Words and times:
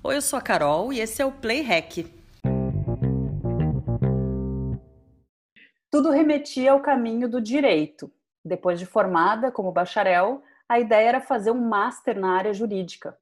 Oi, 0.00 0.14
eu 0.14 0.22
sou 0.22 0.38
a 0.38 0.42
Carol 0.42 0.92
e 0.92 1.00
esse 1.00 1.20
é 1.20 1.26
o 1.26 1.32
Play 1.32 1.60
Hack. 1.60 2.06
Tudo 5.90 6.10
remetia 6.10 6.70
ao 6.70 6.80
caminho 6.80 7.28
do 7.28 7.40
direito. 7.40 8.08
Depois 8.44 8.78
de 8.78 8.86
formada 8.86 9.50
como 9.50 9.72
bacharel, 9.72 10.40
a 10.68 10.78
ideia 10.78 11.08
era 11.08 11.20
fazer 11.20 11.50
um 11.50 11.60
master 11.60 12.18
na 12.18 12.36
área 12.36 12.54
jurídica. 12.54 13.18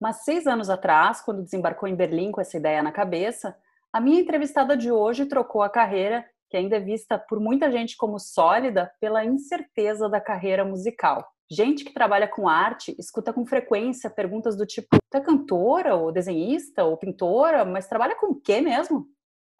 Mas 0.00 0.24
seis 0.24 0.46
anos 0.46 0.70
atrás, 0.70 1.20
quando 1.20 1.42
desembarcou 1.42 1.86
em 1.86 1.94
Berlim 1.94 2.32
com 2.32 2.40
essa 2.40 2.56
ideia 2.56 2.82
na 2.82 2.90
cabeça, 2.90 3.54
a 3.92 4.00
minha 4.00 4.20
entrevistada 4.20 4.78
de 4.78 4.90
hoje 4.90 5.26
trocou 5.26 5.62
a 5.62 5.68
carreira, 5.68 6.24
que 6.48 6.56
ainda 6.56 6.76
é 6.76 6.80
vista 6.80 7.18
por 7.18 7.38
muita 7.38 7.70
gente 7.70 7.98
como 7.98 8.18
sólida, 8.18 8.90
pela 8.98 9.26
incerteza 9.26 10.08
da 10.08 10.22
carreira 10.22 10.64
musical. 10.64 11.33
Gente 11.50 11.84
que 11.84 11.92
trabalha 11.92 12.26
com 12.26 12.48
arte 12.48 12.94
escuta 12.98 13.32
com 13.32 13.44
frequência 13.44 14.08
perguntas 14.08 14.56
do 14.56 14.66
tipo: 14.66 14.88
tu 15.10 15.16
é 15.16 15.20
cantora, 15.20 15.94
ou 15.94 16.10
desenhista, 16.10 16.84
ou 16.84 16.96
pintora, 16.96 17.64
mas 17.64 17.86
trabalha 17.86 18.16
com 18.16 18.32
o 18.32 18.40
quê 18.40 18.60
mesmo? 18.60 19.06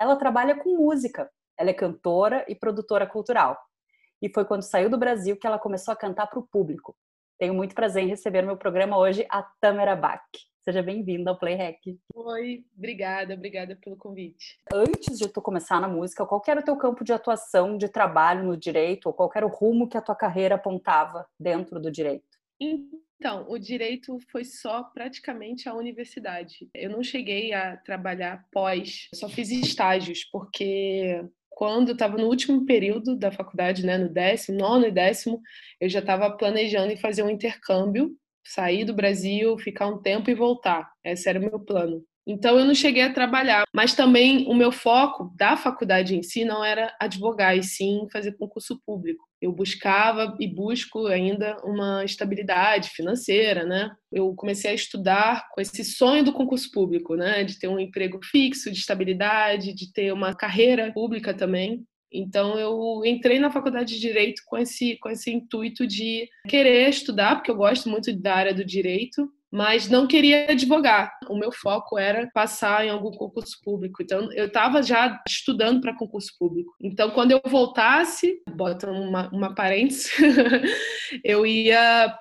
Ela 0.00 0.16
trabalha 0.16 0.56
com 0.56 0.76
música. 0.76 1.30
Ela 1.58 1.70
é 1.70 1.74
cantora 1.74 2.44
e 2.48 2.54
produtora 2.54 3.06
cultural. 3.06 3.58
E 4.20 4.32
foi 4.32 4.44
quando 4.44 4.62
saiu 4.62 4.88
do 4.88 4.98
Brasil 4.98 5.36
que 5.36 5.46
ela 5.46 5.58
começou 5.58 5.92
a 5.92 5.96
cantar 5.96 6.26
para 6.26 6.38
o 6.38 6.46
público. 6.46 6.96
Tenho 7.38 7.54
muito 7.54 7.74
prazer 7.74 8.02
em 8.02 8.08
receber 8.08 8.40
no 8.40 8.48
meu 8.48 8.56
programa 8.56 8.96
hoje 8.96 9.26
a 9.30 9.42
Tamara 9.60 9.94
Bach. 9.94 10.22
Seja 10.64 10.82
bem-vinda 10.82 11.30
ao 11.30 11.38
Play 11.38 11.56
Hack. 11.56 11.78
Oi, 12.14 12.64
obrigada, 12.74 13.34
obrigada 13.34 13.76
pelo 13.76 13.98
convite. 13.98 14.58
Antes 14.72 15.18
de 15.18 15.28
tu 15.28 15.42
começar 15.42 15.78
na 15.78 15.86
música, 15.86 16.24
qual 16.24 16.42
era 16.48 16.60
o 16.60 16.64
teu 16.64 16.74
campo 16.74 17.04
de 17.04 17.12
atuação, 17.12 17.76
de 17.76 17.86
trabalho 17.86 18.44
no 18.44 18.56
direito, 18.56 19.04
ou 19.04 19.12
qual 19.12 19.30
era 19.34 19.44
o 19.44 19.50
rumo 19.50 19.86
que 19.86 19.98
a 19.98 20.00
tua 20.00 20.14
carreira 20.14 20.54
apontava 20.54 21.26
dentro 21.38 21.78
do 21.78 21.92
direito? 21.92 22.38
Então, 22.58 23.44
o 23.46 23.58
direito 23.58 24.18
foi 24.32 24.42
só 24.42 24.84
praticamente 24.84 25.68
a 25.68 25.74
universidade. 25.74 26.70
Eu 26.74 26.88
não 26.88 27.02
cheguei 27.02 27.52
a 27.52 27.76
trabalhar 27.76 28.46
pós, 28.50 29.08
só 29.14 29.28
fiz 29.28 29.50
estágios, 29.50 30.24
porque 30.24 31.22
quando 31.50 31.92
estava 31.92 32.16
no 32.16 32.26
último 32.26 32.64
período 32.64 33.14
da 33.14 33.30
faculdade, 33.30 33.84
né, 33.84 33.98
no 33.98 34.08
décimo, 34.08 34.58
nono 34.58 34.86
e 34.86 34.90
décimo, 34.90 35.42
eu 35.78 35.90
já 35.90 35.98
estava 35.98 36.30
planejando 36.30 36.90
em 36.90 36.96
fazer 36.96 37.22
um 37.22 37.28
intercâmbio, 37.28 38.16
sair 38.44 38.84
do 38.84 38.94
Brasil, 38.94 39.58
ficar 39.58 39.88
um 39.88 40.00
tempo 40.00 40.30
e 40.30 40.34
voltar. 40.34 40.90
Esse 41.04 41.28
era 41.28 41.38
o 41.38 41.42
meu 41.42 41.58
plano. 41.58 42.04
Então 42.26 42.58
eu 42.58 42.64
não 42.64 42.74
cheguei 42.74 43.02
a 43.02 43.12
trabalhar, 43.12 43.64
mas 43.72 43.94
também 43.94 44.46
o 44.48 44.54
meu 44.54 44.72
foco 44.72 45.30
da 45.36 45.56
faculdade 45.56 46.16
em 46.16 46.22
si 46.22 46.42
não 46.44 46.64
era 46.64 46.94
advogar, 46.98 47.56
e 47.56 47.62
sim 47.62 48.06
fazer 48.10 48.32
concurso 48.32 48.80
público. 48.86 49.22
Eu 49.42 49.52
buscava 49.52 50.34
e 50.40 50.48
busco 50.48 51.06
ainda 51.06 51.58
uma 51.62 52.02
estabilidade 52.02 52.88
financeira, 52.90 53.66
né? 53.66 53.90
Eu 54.10 54.34
comecei 54.34 54.70
a 54.70 54.74
estudar 54.74 55.46
com 55.52 55.60
esse 55.60 55.84
sonho 55.84 56.24
do 56.24 56.32
concurso 56.32 56.70
público, 56.70 57.14
né? 57.14 57.44
De 57.44 57.58
ter 57.58 57.68
um 57.68 57.78
emprego 57.78 58.18
fixo, 58.24 58.72
de 58.72 58.78
estabilidade, 58.78 59.74
de 59.74 59.92
ter 59.92 60.10
uma 60.10 60.34
carreira 60.34 60.90
pública 60.94 61.34
também. 61.34 61.84
Então 62.14 62.58
eu 62.58 63.02
entrei 63.04 63.38
na 63.40 63.50
faculdade 63.50 63.94
de 63.94 64.00
direito 64.00 64.42
com 64.46 64.56
esse 64.56 64.96
com 64.98 65.10
esse 65.10 65.32
intuito 65.32 65.86
de 65.86 66.28
querer 66.48 66.88
estudar, 66.88 67.34
porque 67.36 67.50
eu 67.50 67.56
gosto 67.56 67.88
muito 67.88 68.14
da 68.16 68.34
área 68.34 68.54
do 68.54 68.64
direito, 68.64 69.28
mas 69.54 69.88
não 69.88 70.06
queria 70.06 70.50
advogar. 70.50 71.16
O 71.28 71.36
meu 71.36 71.52
foco 71.52 71.96
era 71.96 72.28
passar 72.34 72.84
em 72.84 72.90
algum 72.90 73.12
concurso 73.12 73.56
público. 73.62 74.02
Então, 74.02 74.28
eu 74.32 74.46
estava 74.46 74.82
já 74.82 75.22
estudando 75.28 75.80
para 75.80 75.96
concurso 75.96 76.32
público. 76.36 76.74
Então, 76.80 77.12
quando 77.12 77.30
eu 77.30 77.40
voltasse, 77.46 78.42
bota 78.50 78.90
uma, 78.90 79.30
uma 79.30 79.54
parênteses, 79.54 80.10
eu 81.22 81.46
ia 81.46 82.18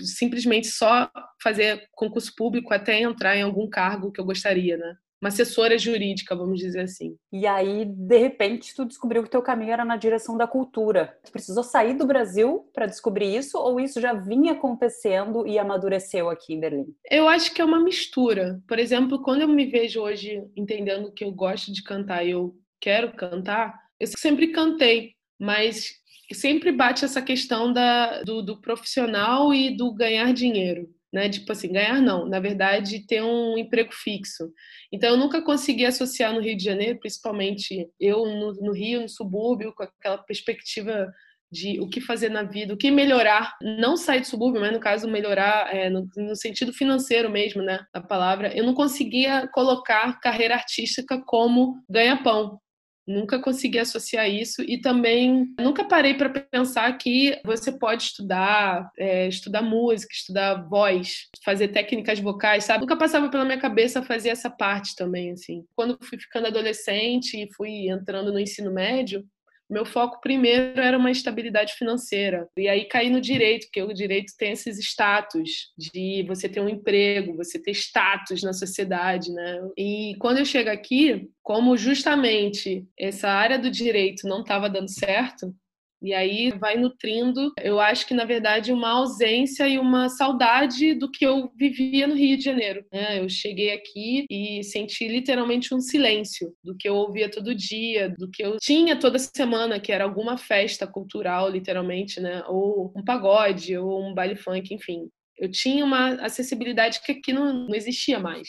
simplesmente 0.00 0.66
só 0.68 1.10
fazer 1.42 1.86
concurso 1.92 2.32
público 2.34 2.72
até 2.72 3.00
entrar 3.02 3.36
em 3.36 3.42
algum 3.42 3.68
cargo 3.68 4.10
que 4.10 4.18
eu 4.18 4.24
gostaria, 4.24 4.78
né? 4.78 4.96
Uma 5.22 5.28
assessora 5.28 5.78
jurídica, 5.78 6.34
vamos 6.34 6.58
dizer 6.58 6.80
assim. 6.80 7.16
E 7.32 7.46
aí, 7.46 7.84
de 7.84 8.18
repente, 8.18 8.74
tu 8.74 8.84
descobriu 8.84 9.22
que 9.22 9.30
teu 9.30 9.40
caminho 9.40 9.72
era 9.72 9.84
na 9.84 9.96
direção 9.96 10.36
da 10.36 10.48
cultura. 10.48 11.16
Tu 11.24 11.30
precisou 11.30 11.62
sair 11.62 11.94
do 11.94 12.04
Brasil 12.04 12.68
para 12.74 12.86
descobrir 12.86 13.32
isso 13.36 13.56
ou 13.56 13.78
isso 13.78 14.00
já 14.00 14.12
vinha 14.12 14.52
acontecendo 14.52 15.46
e 15.46 15.60
amadureceu 15.60 16.28
aqui 16.28 16.54
em 16.54 16.60
Berlim? 16.60 16.86
Eu 17.08 17.28
acho 17.28 17.54
que 17.54 17.62
é 17.62 17.64
uma 17.64 17.80
mistura. 17.80 18.60
Por 18.66 18.80
exemplo, 18.80 19.22
quando 19.22 19.42
eu 19.42 19.48
me 19.48 19.66
vejo 19.66 20.00
hoje 20.00 20.42
entendendo 20.56 21.12
que 21.12 21.24
eu 21.24 21.30
gosto 21.30 21.72
de 21.72 21.84
cantar 21.84 22.26
e 22.26 22.32
eu 22.32 22.56
quero 22.80 23.12
cantar, 23.12 23.78
eu 24.00 24.08
sempre 24.08 24.48
cantei, 24.48 25.12
mas 25.38 25.92
sempre 26.32 26.72
bate 26.72 27.04
essa 27.04 27.22
questão 27.22 27.72
da, 27.72 28.22
do, 28.22 28.42
do 28.42 28.60
profissional 28.60 29.54
e 29.54 29.76
do 29.76 29.92
ganhar 29.94 30.32
dinheiro 30.32 30.88
né? 31.12 31.28
Tipo 31.28 31.52
assim, 31.52 31.72
ganhar 31.72 32.00
não, 32.00 32.26
na 32.26 32.40
verdade, 32.40 33.06
ter 33.06 33.22
um 33.22 33.58
emprego 33.58 33.92
fixo. 33.92 34.50
Então, 34.90 35.10
eu 35.10 35.16
nunca 35.16 35.42
consegui 35.42 35.84
associar 35.84 36.32
no 36.32 36.40
Rio 36.40 36.56
de 36.56 36.64
Janeiro, 36.64 36.98
principalmente 36.98 37.88
eu 38.00 38.24
no, 38.24 38.52
no 38.54 38.72
Rio, 38.72 39.02
no 39.02 39.08
subúrbio, 39.08 39.74
com 39.74 39.82
aquela 39.82 40.18
perspectiva 40.18 41.12
de 41.52 41.78
o 41.80 41.86
que 41.86 42.00
fazer 42.00 42.30
na 42.30 42.42
vida, 42.42 42.72
o 42.72 42.78
que 42.78 42.90
melhorar, 42.90 43.54
não 43.60 43.94
sair 43.94 44.20
do 44.20 44.26
subúrbio, 44.26 44.62
mas 44.62 44.72
no 44.72 44.80
caso 44.80 45.06
melhorar 45.06 45.68
é, 45.74 45.90
no, 45.90 46.08
no, 46.16 46.34
sentido 46.34 46.72
financeiro 46.72 47.30
mesmo, 47.30 47.62
né, 47.62 47.84
a 47.92 48.00
palavra, 48.00 48.56
eu 48.56 48.64
não 48.64 48.72
conseguia 48.72 49.46
colocar 49.52 50.18
carreira 50.18 50.54
artística 50.54 51.22
como 51.26 51.76
ganha-pão. 51.86 52.58
Nunca 53.06 53.40
consegui 53.40 53.78
associar 53.78 54.28
isso 54.28 54.62
e 54.62 54.80
também 54.80 55.52
nunca 55.58 55.84
parei 55.84 56.14
para 56.14 56.30
pensar 56.30 56.92
que 56.96 57.40
você 57.44 57.72
pode 57.72 58.04
estudar, 58.04 58.90
é, 58.96 59.26
estudar 59.26 59.60
música, 59.60 60.12
estudar 60.12 60.68
voz, 60.68 61.28
fazer 61.44 61.68
técnicas 61.68 62.20
vocais, 62.20 62.64
sabe? 62.64 62.82
Nunca 62.82 62.96
passava 62.96 63.28
pela 63.28 63.44
minha 63.44 63.58
cabeça 63.58 64.02
fazer 64.02 64.28
essa 64.28 64.48
parte 64.48 64.94
também, 64.94 65.32
assim. 65.32 65.64
Quando 65.74 65.98
fui 66.00 66.18
ficando 66.18 66.46
adolescente 66.46 67.36
e 67.36 67.52
fui 67.52 67.88
entrando 67.88 68.32
no 68.32 68.38
ensino 68.38 68.72
médio, 68.72 69.24
meu 69.72 69.86
foco 69.86 70.20
primeiro 70.20 70.80
era 70.80 70.98
uma 70.98 71.10
estabilidade 71.10 71.72
financeira. 71.74 72.46
E 72.56 72.68
aí 72.68 72.84
caí 72.84 73.08
no 73.08 73.20
direito, 73.20 73.66
porque 73.66 73.82
o 73.82 73.94
direito 73.94 74.32
tem 74.38 74.52
esses 74.52 74.78
status 74.78 75.72
de 75.78 76.24
você 76.28 76.48
ter 76.48 76.60
um 76.60 76.68
emprego, 76.68 77.36
você 77.36 77.58
ter 77.58 77.70
status 77.72 78.42
na 78.42 78.52
sociedade, 78.52 79.32
né? 79.32 79.60
E 79.76 80.14
quando 80.18 80.38
eu 80.38 80.44
chego 80.44 80.68
aqui, 80.68 81.28
como 81.42 81.76
justamente 81.76 82.84
essa 82.98 83.28
área 83.28 83.58
do 83.58 83.70
direito 83.70 84.28
não 84.28 84.42
estava 84.42 84.68
dando 84.68 84.90
certo, 84.90 85.54
e 86.02 86.12
aí 86.12 86.50
vai 86.50 86.76
nutrindo, 86.76 87.52
eu 87.62 87.78
acho 87.80 88.06
que 88.06 88.14
na 88.14 88.24
verdade 88.24 88.72
uma 88.72 88.90
ausência 88.90 89.68
e 89.68 89.78
uma 89.78 90.08
saudade 90.08 90.94
do 90.94 91.10
que 91.10 91.24
eu 91.24 91.50
vivia 91.56 92.06
no 92.06 92.14
Rio 92.14 92.36
de 92.36 92.44
Janeiro. 92.44 92.84
Né? 92.92 93.20
Eu 93.20 93.28
cheguei 93.28 93.72
aqui 93.72 94.26
e 94.28 94.62
senti 94.64 95.06
literalmente 95.06 95.74
um 95.74 95.80
silêncio 95.80 96.52
do 96.62 96.76
que 96.76 96.88
eu 96.88 96.94
ouvia 96.94 97.30
todo 97.30 97.54
dia, 97.54 98.08
do 98.18 98.30
que 98.30 98.42
eu 98.42 98.58
tinha 98.58 98.98
toda 98.98 99.18
semana, 99.18 99.80
que 99.80 99.92
era 99.92 100.04
alguma 100.04 100.36
festa 100.36 100.86
cultural, 100.86 101.48
literalmente, 101.48 102.20
né? 102.20 102.42
Ou 102.48 102.92
um 102.96 103.04
pagode, 103.04 103.76
ou 103.76 104.02
um 104.02 104.14
baile 104.14 104.36
funk, 104.36 104.74
enfim. 104.74 105.08
Eu 105.38 105.50
tinha 105.50 105.84
uma 105.84 106.14
acessibilidade 106.24 107.00
que 107.02 107.12
aqui 107.12 107.32
não, 107.32 107.52
não 107.52 107.74
existia 107.74 108.18
mais. 108.18 108.48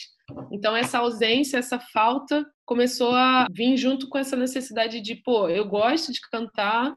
Então, 0.52 0.76
essa 0.76 1.00
ausência, 1.00 1.58
essa 1.58 1.80
falta 1.80 2.46
começou 2.66 3.16
a 3.16 3.48
vir 3.52 3.76
junto 3.78 4.08
com 4.08 4.18
essa 4.18 4.36
necessidade 4.36 5.02
de, 5.02 5.16
pô, 5.16 5.50
eu 5.50 5.68
gosto 5.68 6.12
de 6.12 6.22
cantar, 6.22 6.94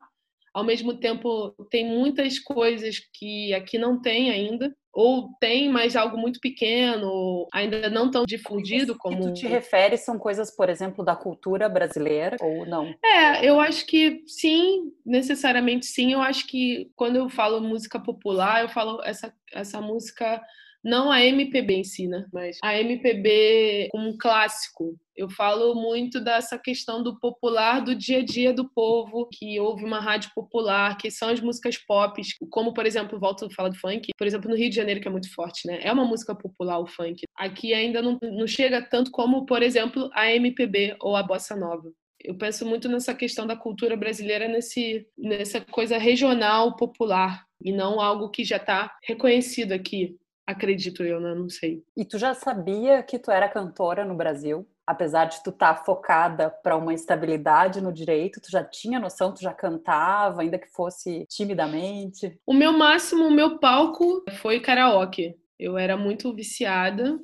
ao 0.56 0.65
mesmo 0.65 0.94
tempo 0.94 1.55
tem 1.71 1.87
muitas 1.87 2.39
coisas 2.39 2.99
que 3.12 3.53
aqui 3.53 3.77
não 3.77 4.00
tem 4.00 4.31
ainda 4.31 4.75
ou 4.91 5.28
tem 5.39 5.69
mas 5.69 5.94
algo 5.94 6.17
muito 6.17 6.41
pequeno 6.41 7.47
ainda 7.53 7.91
não 7.91 8.11
tão 8.11 8.25
difundido 8.25 8.97
como 8.97 9.19
que 9.19 9.22
tu 9.25 9.33
te 9.34 9.47
refere 9.47 9.99
são 9.99 10.19
coisas 10.19 10.50
por 10.56 10.71
exemplo 10.71 11.05
da 11.05 11.15
cultura 11.15 11.69
brasileira 11.69 12.39
ou 12.41 12.65
não? 12.65 12.95
É 13.05 13.47
eu 13.47 13.61
acho 13.61 13.84
que 13.87 14.22
sim 14.27 14.91
necessariamente 15.05 15.84
sim. 15.84 16.15
Eu 16.15 16.22
acho 16.22 16.47
que 16.47 16.91
quando 16.97 17.16
eu 17.16 17.28
falo 17.28 17.61
música 17.61 18.00
popular 18.00 18.62
eu 18.62 18.71
falo 18.71 19.03
essa 19.05 19.31
essa 19.53 19.78
música 19.83 20.41
não 20.86 21.10
a 21.10 21.20
MPB 21.20 21.74
em 21.74 21.84
si, 21.84 22.06
né? 22.06 22.26
Mas 22.32 22.58
a 22.62 22.78
MPB 22.78 23.88
como 23.91 24.09
um 24.09 24.16
clássico. 24.16 24.97
Eu 25.16 25.28
falo 25.28 25.74
muito 25.74 26.21
dessa 26.21 26.59
questão 26.59 27.03
do 27.03 27.18
popular, 27.18 27.83
do 27.83 27.94
dia 27.94 28.18
a 28.18 28.24
dia 28.24 28.53
do 28.53 28.68
povo, 28.68 29.28
que 29.33 29.59
ouve 29.59 29.83
uma 29.83 29.98
rádio 29.98 30.30
popular, 30.34 30.97
que 30.97 31.10
são 31.10 31.30
as 31.30 31.41
músicas 31.41 31.77
pop, 31.78 32.21
como, 32.50 32.72
por 32.72 32.86
exemplo, 32.86 33.18
volto 33.18 33.47
a 33.47 33.50
falar 33.50 33.71
do 33.71 33.78
funk, 33.78 34.12
por 34.16 34.27
exemplo, 34.27 34.48
no 34.48 34.56
Rio 34.56 34.68
de 34.68 34.77
Janeiro, 34.77 35.00
que 35.00 35.09
é 35.09 35.10
muito 35.10 35.33
forte, 35.34 35.66
né? 35.66 35.80
É 35.83 35.91
uma 35.91 36.04
música 36.04 36.34
popular 36.34 36.78
o 36.78 36.86
funk. 36.86 37.22
Aqui 37.34 37.74
ainda 37.74 38.00
não, 38.00 38.18
não 38.22 38.47
chega 38.47 38.80
tanto 38.80 39.10
como, 39.10 39.44
por 39.44 39.62
exemplo, 39.62 40.09
a 40.12 40.30
MPB 40.30 40.97
ou 41.00 41.16
a 41.16 41.22
bossa 41.22 41.56
nova 41.56 41.91
eu 42.24 42.34
penso 42.34 42.66
muito 42.66 42.89
nessa 42.89 43.15
questão 43.15 43.47
da 43.47 43.54
cultura 43.54 43.97
brasileira 43.97 44.48
nesse 44.48 45.06
nessa 45.16 45.60
coisa 45.60 45.97
regional 45.97 46.74
popular 46.74 47.44
e 47.62 47.71
não 47.71 48.00
algo 48.00 48.30
que 48.30 48.42
já 48.42 48.56
está 48.56 48.97
reconhecido 49.04 49.72
aqui 49.72 50.16
Acredito 50.47 51.03
eu, 51.03 51.21
né? 51.21 51.34
Não 51.34 51.48
sei. 51.48 51.83
E 51.97 52.04
tu 52.04 52.19
já 52.19 52.33
sabia 52.33 53.03
que 53.03 53.19
tu 53.19 53.31
era 53.31 53.48
cantora 53.48 54.04
no 54.04 54.15
Brasil? 54.15 54.66
Apesar 54.87 55.25
de 55.25 55.43
tu 55.43 55.51
estar 55.51 55.75
tá 55.75 55.84
focada 55.84 56.48
para 56.48 56.77
uma 56.77 56.95
estabilidade 56.95 57.81
no 57.81 57.93
direito, 57.93 58.41
tu 58.41 58.48
já 58.51 58.63
tinha 58.63 59.01
noção, 59.01 59.34
tu 59.34 59.43
já 59.43 59.53
cantava, 59.53 60.43
ainda 60.43 60.59
que 60.59 60.69
fosse 60.69 61.27
timidamente? 61.28 62.39
O 62.47 62.54
meu 62.54 62.72
máximo, 62.72 63.25
o 63.25 63.31
meu 63.31 63.59
palco 63.59 64.25
foi 64.41 64.60
karaoke. 64.60 65.34
Eu 65.59 65.77
era 65.77 65.97
muito 65.97 66.33
viciada 66.33 67.19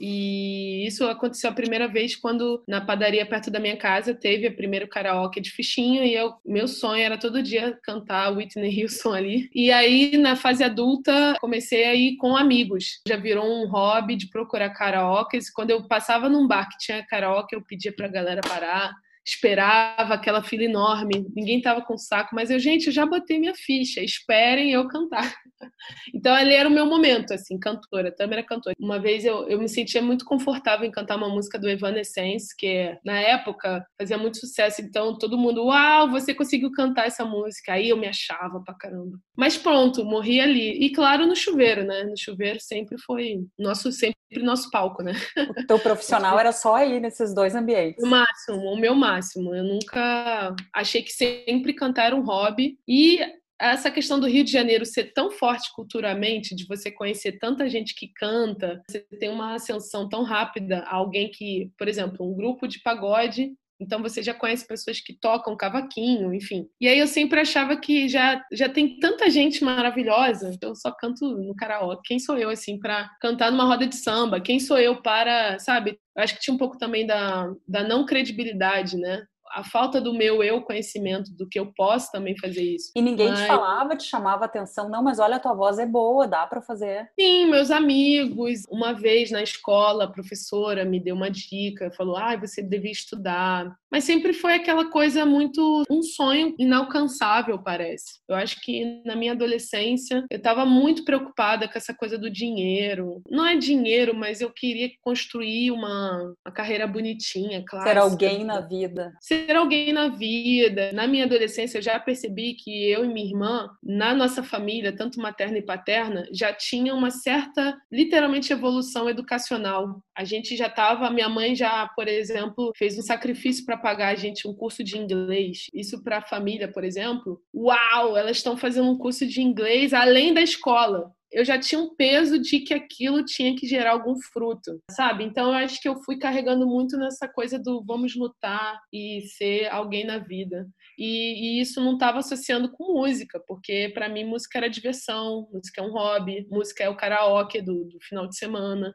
E 0.00 0.86
isso 0.86 1.04
aconteceu 1.06 1.50
a 1.50 1.54
primeira 1.54 1.86
vez 1.86 2.16
quando 2.16 2.64
na 2.66 2.80
padaria 2.80 3.26
perto 3.26 3.50
da 3.50 3.60
minha 3.60 3.76
casa 3.76 4.14
teve 4.14 4.46
a 4.46 4.52
primeiro 4.52 4.88
karaoke 4.88 5.42
de 5.42 5.50
fichinha 5.50 6.06
e 6.06 6.14
eu, 6.14 6.32
meu 6.44 6.66
sonho 6.66 7.02
era 7.02 7.18
todo 7.18 7.42
dia 7.42 7.78
cantar 7.82 8.34
Whitney 8.34 8.82
Houston 8.82 9.12
ali. 9.12 9.50
E 9.54 9.70
aí 9.70 10.16
na 10.16 10.36
fase 10.36 10.64
adulta 10.64 11.36
comecei 11.38 11.84
a 11.84 11.94
ir 11.94 12.16
com 12.16 12.34
amigos. 12.34 13.00
Já 13.06 13.16
virou 13.16 13.44
um 13.44 13.68
hobby 13.68 14.16
de 14.16 14.30
procurar 14.30 14.70
karaokes. 14.70 15.50
Quando 15.50 15.70
eu 15.70 15.86
passava 15.86 16.30
num 16.30 16.48
bar 16.48 16.66
que 16.70 16.78
tinha 16.78 17.04
karaoke, 17.06 17.54
eu 17.54 17.60
pedia 17.60 17.92
pra 17.92 18.08
galera 18.08 18.40
parar 18.40 18.94
esperava 19.24 20.14
aquela 20.14 20.42
fila 20.42 20.64
enorme, 20.64 21.26
ninguém 21.34 21.58
estava 21.58 21.82
com 21.82 21.96
saco, 21.96 22.34
mas 22.34 22.50
eu, 22.50 22.58
gente, 22.58 22.86
eu 22.86 22.92
já 22.92 23.06
botei 23.06 23.38
minha 23.38 23.54
ficha, 23.54 24.02
esperem 24.02 24.72
eu 24.72 24.86
cantar. 24.88 25.34
Então, 26.14 26.34
ali 26.34 26.54
era 26.54 26.68
o 26.68 26.72
meu 26.72 26.86
momento, 26.86 27.34
assim, 27.34 27.58
cantora, 27.58 28.10
também 28.10 28.38
era 28.38 28.46
cantora. 28.46 28.74
Uma 28.78 28.98
vez 28.98 29.24
eu, 29.26 29.46
eu 29.46 29.58
me 29.58 29.68
sentia 29.68 30.00
muito 30.00 30.24
confortável 30.24 30.86
em 30.86 30.90
cantar 30.90 31.16
uma 31.16 31.28
música 31.28 31.58
do 31.58 31.68
Evanescence, 31.68 32.54
que 32.56 32.98
na 33.04 33.20
época 33.20 33.84
fazia 33.98 34.16
muito 34.16 34.38
sucesso, 34.38 34.80
então 34.80 35.18
todo 35.18 35.38
mundo, 35.38 35.66
uau, 35.66 36.10
você 36.10 36.34
conseguiu 36.34 36.72
cantar 36.72 37.06
essa 37.06 37.24
música. 37.24 37.74
Aí 37.74 37.90
eu 37.90 37.96
me 37.96 38.06
achava 38.06 38.62
pra 38.64 38.74
caramba. 38.74 39.18
Mas 39.36 39.56
pronto, 39.56 40.04
morri 40.04 40.40
ali. 40.40 40.82
E 40.82 40.90
claro, 40.92 41.26
no 41.26 41.36
chuveiro, 41.36 41.84
né? 41.84 42.04
No 42.04 42.18
chuveiro 42.18 42.58
sempre 42.60 42.96
foi 42.98 43.44
nosso, 43.58 43.92
sempre 43.92 44.16
nosso 44.42 44.70
palco, 44.70 45.02
né? 45.02 45.12
O 45.36 45.66
teu 45.66 45.78
profissional 45.78 46.38
era 46.38 46.52
só 46.52 46.76
aí 46.76 47.00
nesses 47.00 47.34
dois 47.34 47.54
ambientes. 47.54 48.02
O 48.02 48.06
máximo, 48.06 48.58
o 48.58 48.76
meu 48.78 48.94
máximo. 48.94 49.09
Eu 49.54 49.64
nunca 49.64 50.54
achei 50.74 51.02
que 51.02 51.12
sempre 51.12 51.74
cantar 51.74 52.06
era 52.06 52.16
um 52.16 52.24
hobby. 52.24 52.78
E 52.86 53.20
essa 53.60 53.90
questão 53.90 54.18
do 54.18 54.26
Rio 54.26 54.42
de 54.42 54.50
Janeiro 54.50 54.86
ser 54.86 55.12
tão 55.12 55.30
forte 55.30 55.70
culturalmente, 55.74 56.54
de 56.54 56.66
você 56.66 56.90
conhecer 56.90 57.32
tanta 57.32 57.68
gente 57.68 57.94
que 57.94 58.08
canta, 58.08 58.82
você 58.88 59.00
tem 59.18 59.28
uma 59.28 59.54
ascensão 59.54 60.08
tão 60.08 60.22
rápida 60.22 60.82
alguém 60.86 61.30
que, 61.30 61.70
por 61.76 61.86
exemplo, 61.86 62.26
um 62.26 62.34
grupo 62.34 62.66
de 62.66 62.80
pagode 62.80 63.52
então 63.80 64.02
você 64.02 64.22
já 64.22 64.34
conhece 64.34 64.66
pessoas 64.66 65.00
que 65.00 65.12
tocam 65.12 65.56
cavaquinho, 65.56 66.34
enfim. 66.34 66.68
E 66.80 66.86
aí 66.86 66.98
eu 66.98 67.06
sempre 67.06 67.40
achava 67.40 67.76
que 67.76 68.08
já, 68.08 68.44
já 68.52 68.68
tem 68.68 68.98
tanta 68.98 69.30
gente 69.30 69.64
maravilhosa, 69.64 70.56
eu 70.60 70.74
só 70.74 70.90
canto 70.90 71.26
no 71.36 71.54
karaoke. 71.54 72.02
Quem 72.04 72.18
sou 72.18 72.36
eu 72.36 72.50
assim 72.50 72.78
para 72.78 73.10
cantar 73.20 73.50
numa 73.50 73.64
roda 73.64 73.86
de 73.86 73.96
samba? 73.96 74.40
Quem 74.40 74.60
sou 74.60 74.78
eu 74.78 75.00
para, 75.00 75.58
sabe? 75.58 75.98
Acho 76.16 76.34
que 76.34 76.40
tinha 76.40 76.54
um 76.54 76.58
pouco 76.58 76.78
também 76.78 77.06
da, 77.06 77.50
da 77.66 77.82
não 77.82 78.04
credibilidade, 78.04 78.96
né? 78.96 79.24
A 79.52 79.64
falta 79.64 80.00
do 80.00 80.14
meu 80.14 80.42
eu 80.42 80.62
conhecimento 80.62 81.34
do 81.36 81.48
que 81.48 81.58
eu 81.58 81.72
posso 81.74 82.10
também 82.10 82.36
fazer 82.38 82.62
isso. 82.62 82.90
E 82.94 83.02
ninguém 83.02 83.28
mas... 83.28 83.40
te 83.40 83.46
falava, 83.46 83.96
te 83.96 84.04
chamava 84.04 84.44
atenção, 84.44 84.88
não, 84.88 85.02
mas 85.02 85.18
olha, 85.18 85.36
a 85.36 85.40
tua 85.40 85.54
voz 85.54 85.78
é 85.78 85.86
boa, 85.86 86.26
dá 86.26 86.46
para 86.46 86.62
fazer. 86.62 87.10
Sim, 87.18 87.46
meus 87.46 87.70
amigos, 87.70 88.62
uma 88.70 88.92
vez 88.92 89.30
na 89.30 89.42
escola, 89.42 90.04
a 90.04 90.10
professora 90.10 90.84
me 90.84 91.00
deu 91.00 91.14
uma 91.14 91.30
dica, 91.30 91.90
falou: 91.96 92.16
"Ah, 92.16 92.36
você 92.36 92.62
devia 92.62 92.90
estudar". 92.90 93.74
Mas 93.90 94.04
sempre 94.04 94.32
foi 94.32 94.54
aquela 94.54 94.88
coisa 94.88 95.26
muito 95.26 95.82
um 95.90 96.02
sonho 96.02 96.54
inalcançável, 96.58 97.58
parece. 97.58 98.20
Eu 98.28 98.36
acho 98.36 98.60
que 98.60 99.02
na 99.04 99.16
minha 99.16 99.32
adolescência 99.32 100.24
eu 100.30 100.36
estava 100.36 100.64
muito 100.64 101.04
preocupada 101.04 101.68
com 101.68 101.76
essa 101.76 101.92
coisa 101.92 102.16
do 102.16 102.30
dinheiro. 102.30 103.20
Não 103.28 103.44
é 103.44 103.56
dinheiro, 103.56 104.14
mas 104.14 104.40
eu 104.40 104.50
queria 104.50 104.90
construir 105.00 105.72
uma, 105.72 106.34
uma 106.46 106.54
carreira 106.54 106.86
bonitinha, 106.86 107.64
claro. 107.66 107.88
Ser 107.88 107.98
alguém 107.98 108.44
na 108.44 108.60
vida. 108.60 109.12
Ser 109.20 109.39
ter 109.40 109.56
alguém 109.56 109.92
na 109.92 110.08
vida. 110.08 110.92
Na 110.92 111.06
minha 111.06 111.24
adolescência, 111.24 111.78
eu 111.78 111.82
já 111.82 111.98
percebi 111.98 112.54
que 112.54 112.88
eu 112.90 113.04
e 113.04 113.08
minha 113.08 113.26
irmã, 113.26 113.68
na 113.82 114.14
nossa 114.14 114.42
família, 114.42 114.94
tanto 114.94 115.20
materna 115.20 115.58
e 115.58 115.62
paterna, 115.62 116.26
já 116.32 116.52
tinha 116.52 116.94
uma 116.94 117.10
certa, 117.10 117.76
literalmente, 117.90 118.52
evolução 118.52 119.08
educacional. 119.08 120.02
A 120.16 120.24
gente 120.24 120.56
já 120.56 120.66
estava, 120.66 121.10
minha 121.10 121.28
mãe 121.28 121.54
já, 121.54 121.88
por 121.88 122.08
exemplo, 122.08 122.72
fez 122.76 122.98
um 122.98 123.02
sacrifício 123.02 123.64
para 123.64 123.76
pagar 123.76 124.08
a 124.08 124.14
gente 124.14 124.46
um 124.46 124.54
curso 124.54 124.84
de 124.84 124.98
inglês. 124.98 125.66
Isso 125.72 126.02
para 126.02 126.18
a 126.18 126.22
família, 126.22 126.68
por 126.68 126.84
exemplo. 126.84 127.40
Uau, 127.54 128.16
elas 128.16 128.36
estão 128.36 128.56
fazendo 128.56 128.90
um 128.90 128.98
curso 128.98 129.26
de 129.26 129.40
inglês 129.40 129.92
além 129.92 130.34
da 130.34 130.42
escola 130.42 131.12
eu 131.32 131.44
já 131.44 131.58
tinha 131.58 131.80
um 131.80 131.94
peso 131.94 132.38
de 132.40 132.60
que 132.60 132.74
aquilo 132.74 133.24
tinha 133.24 133.54
que 133.54 133.66
gerar 133.66 133.92
algum 133.92 134.16
fruto, 134.20 134.82
sabe? 134.90 135.24
Então 135.24 135.48
eu 135.48 135.54
acho 135.54 135.80
que 135.80 135.88
eu 135.88 135.96
fui 136.02 136.18
carregando 136.18 136.66
muito 136.66 136.96
nessa 136.96 137.28
coisa 137.28 137.58
do 137.58 137.84
vamos 137.84 138.16
lutar 138.16 138.80
e 138.92 139.22
ser 139.36 139.68
alguém 139.68 140.04
na 140.04 140.18
vida. 140.18 140.68
E, 140.98 141.58
e 141.58 141.60
isso 141.60 141.80
não 141.80 141.94
estava 141.94 142.18
associando 142.18 142.70
com 142.70 142.94
música, 142.94 143.40
porque 143.46 143.90
para 143.94 144.08
mim 144.08 144.24
música 144.24 144.58
era 144.58 144.68
diversão, 144.68 145.48
música 145.52 145.80
é 145.80 145.84
um 145.84 145.92
hobby, 145.92 146.46
música 146.50 146.84
é 146.84 146.88
o 146.88 146.96
karaoke 146.96 147.62
do, 147.62 147.84
do 147.84 148.00
final 148.00 148.26
de 148.26 148.36
semana. 148.36 148.94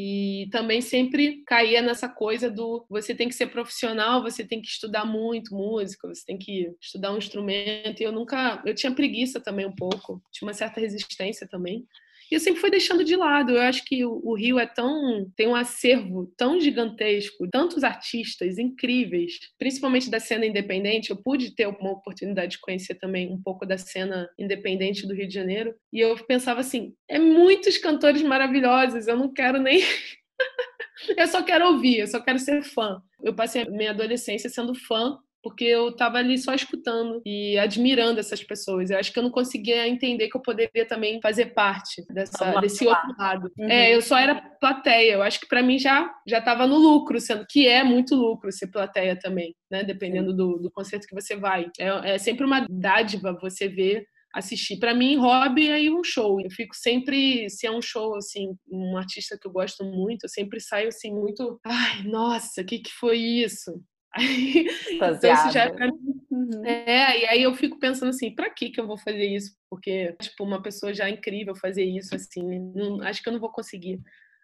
E 0.00 0.48
também 0.52 0.80
sempre 0.80 1.42
caía 1.44 1.82
nessa 1.82 2.08
coisa 2.08 2.48
do 2.48 2.86
você 2.88 3.16
tem 3.16 3.28
que 3.28 3.34
ser 3.34 3.48
profissional, 3.48 4.22
você 4.22 4.46
tem 4.46 4.62
que 4.62 4.68
estudar 4.68 5.04
muito 5.04 5.52
música, 5.52 6.06
você 6.06 6.24
tem 6.24 6.38
que 6.38 6.72
estudar 6.80 7.12
um 7.12 7.18
instrumento. 7.18 8.00
E 8.00 8.04
eu 8.04 8.12
nunca, 8.12 8.62
eu 8.64 8.76
tinha 8.76 8.94
preguiça 8.94 9.40
também 9.40 9.66
um 9.66 9.74
pouco, 9.74 10.22
tinha 10.30 10.46
uma 10.46 10.54
certa 10.54 10.78
resistência 10.80 11.48
também. 11.48 11.84
E 12.30 12.38
sempre 12.38 12.60
fui 12.60 12.70
deixando 12.70 13.04
de 13.04 13.16
lado. 13.16 13.52
Eu 13.52 13.60
acho 13.60 13.84
que 13.84 14.04
o, 14.04 14.34
Rio 14.34 14.58
é 14.58 14.66
tão. 14.66 15.30
tem 15.36 15.48
um 15.48 15.54
acervo 15.54 16.32
tão 16.36 16.60
gigantesco, 16.60 17.48
tantos 17.50 17.82
artistas 17.82 18.58
incríveis, 18.58 19.38
principalmente 19.58 20.10
da 20.10 20.20
cena 20.20 20.46
independente. 20.46 21.10
Eu 21.10 21.16
pude 21.16 21.54
ter 21.54 21.66
uma 21.66 21.92
oportunidade 21.92 22.52
de 22.52 22.60
conhecer 22.60 22.94
também 22.94 23.32
um 23.32 23.40
pouco 23.40 23.64
da 23.64 23.78
cena 23.78 24.28
independente 24.38 25.06
do 25.06 25.14
Rio 25.14 25.28
de 25.28 25.34
Janeiro. 25.34 25.74
E 25.92 26.00
eu 26.00 26.16
pensava 26.26 26.60
assim: 26.60 26.94
é 27.08 27.18
muitos 27.18 27.78
cantores 27.78 28.22
maravilhosos, 28.22 29.06
eu 29.06 29.16
não 29.16 29.32
quero 29.32 29.58
nem. 29.58 29.80
eu 31.16 31.26
só 31.28 31.42
quero 31.42 31.66
ouvir, 31.66 32.00
eu 32.00 32.06
só 32.06 32.20
quero 32.20 32.38
ser 32.38 32.62
fã. 32.62 33.00
Eu 33.22 33.34
passei 33.34 33.64
minha 33.64 33.90
adolescência 33.90 34.48
sendo 34.50 34.74
fã 34.74 35.18
porque 35.42 35.64
eu 35.64 35.90
estava 35.90 36.18
ali 36.18 36.36
só 36.38 36.54
escutando 36.54 37.22
e 37.24 37.58
admirando 37.58 38.20
essas 38.20 38.42
pessoas. 38.42 38.90
Eu 38.90 38.98
acho 38.98 39.12
que 39.12 39.18
eu 39.18 39.22
não 39.22 39.30
conseguia 39.30 39.88
entender 39.88 40.28
que 40.28 40.36
eu 40.36 40.42
poderia 40.42 40.86
também 40.86 41.20
fazer 41.20 41.46
parte 41.54 42.04
dessa, 42.12 42.60
desse 42.60 42.86
outro 42.86 43.14
lado. 43.18 43.50
Uhum. 43.58 43.68
É, 43.68 43.94
eu 43.94 44.02
só 44.02 44.18
era 44.18 44.34
plateia. 44.60 45.12
Eu 45.12 45.22
acho 45.22 45.40
que 45.40 45.48
para 45.48 45.62
mim 45.62 45.78
já 45.78 46.12
já 46.26 46.38
estava 46.38 46.66
no 46.66 46.76
lucro, 46.76 47.20
sendo 47.20 47.46
que 47.48 47.66
é 47.66 47.82
muito 47.84 48.14
lucro 48.14 48.50
ser 48.52 48.68
plateia 48.68 49.18
também, 49.18 49.54
né? 49.70 49.84
Dependendo 49.84 50.34
do, 50.34 50.58
do 50.58 50.70
concerto 50.70 51.06
que 51.06 51.14
você 51.14 51.36
vai. 51.36 51.70
É, 51.78 52.14
é 52.14 52.18
sempre 52.18 52.44
uma 52.44 52.66
dádiva 52.68 53.38
você 53.40 53.68
ver 53.68 54.06
assistir. 54.34 54.78
Para 54.78 54.94
mim, 54.94 55.16
hobby 55.16 55.68
é 55.68 55.82
ir 55.82 55.90
um 55.90 56.04
show. 56.04 56.40
Eu 56.40 56.50
fico 56.50 56.74
sempre, 56.74 57.48
se 57.48 57.66
é 57.66 57.70
um 57.70 57.82
show 57.82 58.16
assim, 58.16 58.54
um 58.70 58.96
artista 58.96 59.38
que 59.40 59.46
eu 59.46 59.52
gosto 59.52 59.84
muito, 59.84 60.24
eu 60.24 60.28
sempre 60.28 60.60
saio 60.60 60.88
assim 60.88 61.12
muito, 61.12 61.58
ai, 61.64 62.02
nossa, 62.04 62.62
o 62.62 62.64
que 62.64 62.78
que 62.78 62.90
foi 62.90 63.18
isso? 63.18 63.82
Aí, 64.14 64.66
então 64.90 65.12
isso 65.12 65.50
já 65.52 65.64
é 65.64 65.70
pra 65.70 65.86
mim. 65.86 66.20
Uhum. 66.30 66.64
É, 66.64 67.20
e 67.20 67.26
aí 67.26 67.42
eu 67.42 67.54
fico 67.54 67.78
pensando 67.78 68.10
assim, 68.10 68.34
para 68.34 68.50
que 68.50 68.70
que 68.70 68.80
eu 68.80 68.86
vou 68.86 68.98
fazer 68.98 69.24
isso? 69.24 69.56
Porque, 69.68 70.14
tipo, 70.20 70.44
uma 70.44 70.62
pessoa 70.62 70.94
já 70.94 71.06
é 71.08 71.10
incrível 71.10 71.54
fazer 71.54 71.84
isso, 71.84 72.14
assim, 72.14 72.42
não, 72.74 73.02
acho 73.02 73.22
que 73.22 73.28
eu 73.28 73.32
não 73.32 73.40
vou 73.40 73.50
conseguir. 73.50 74.00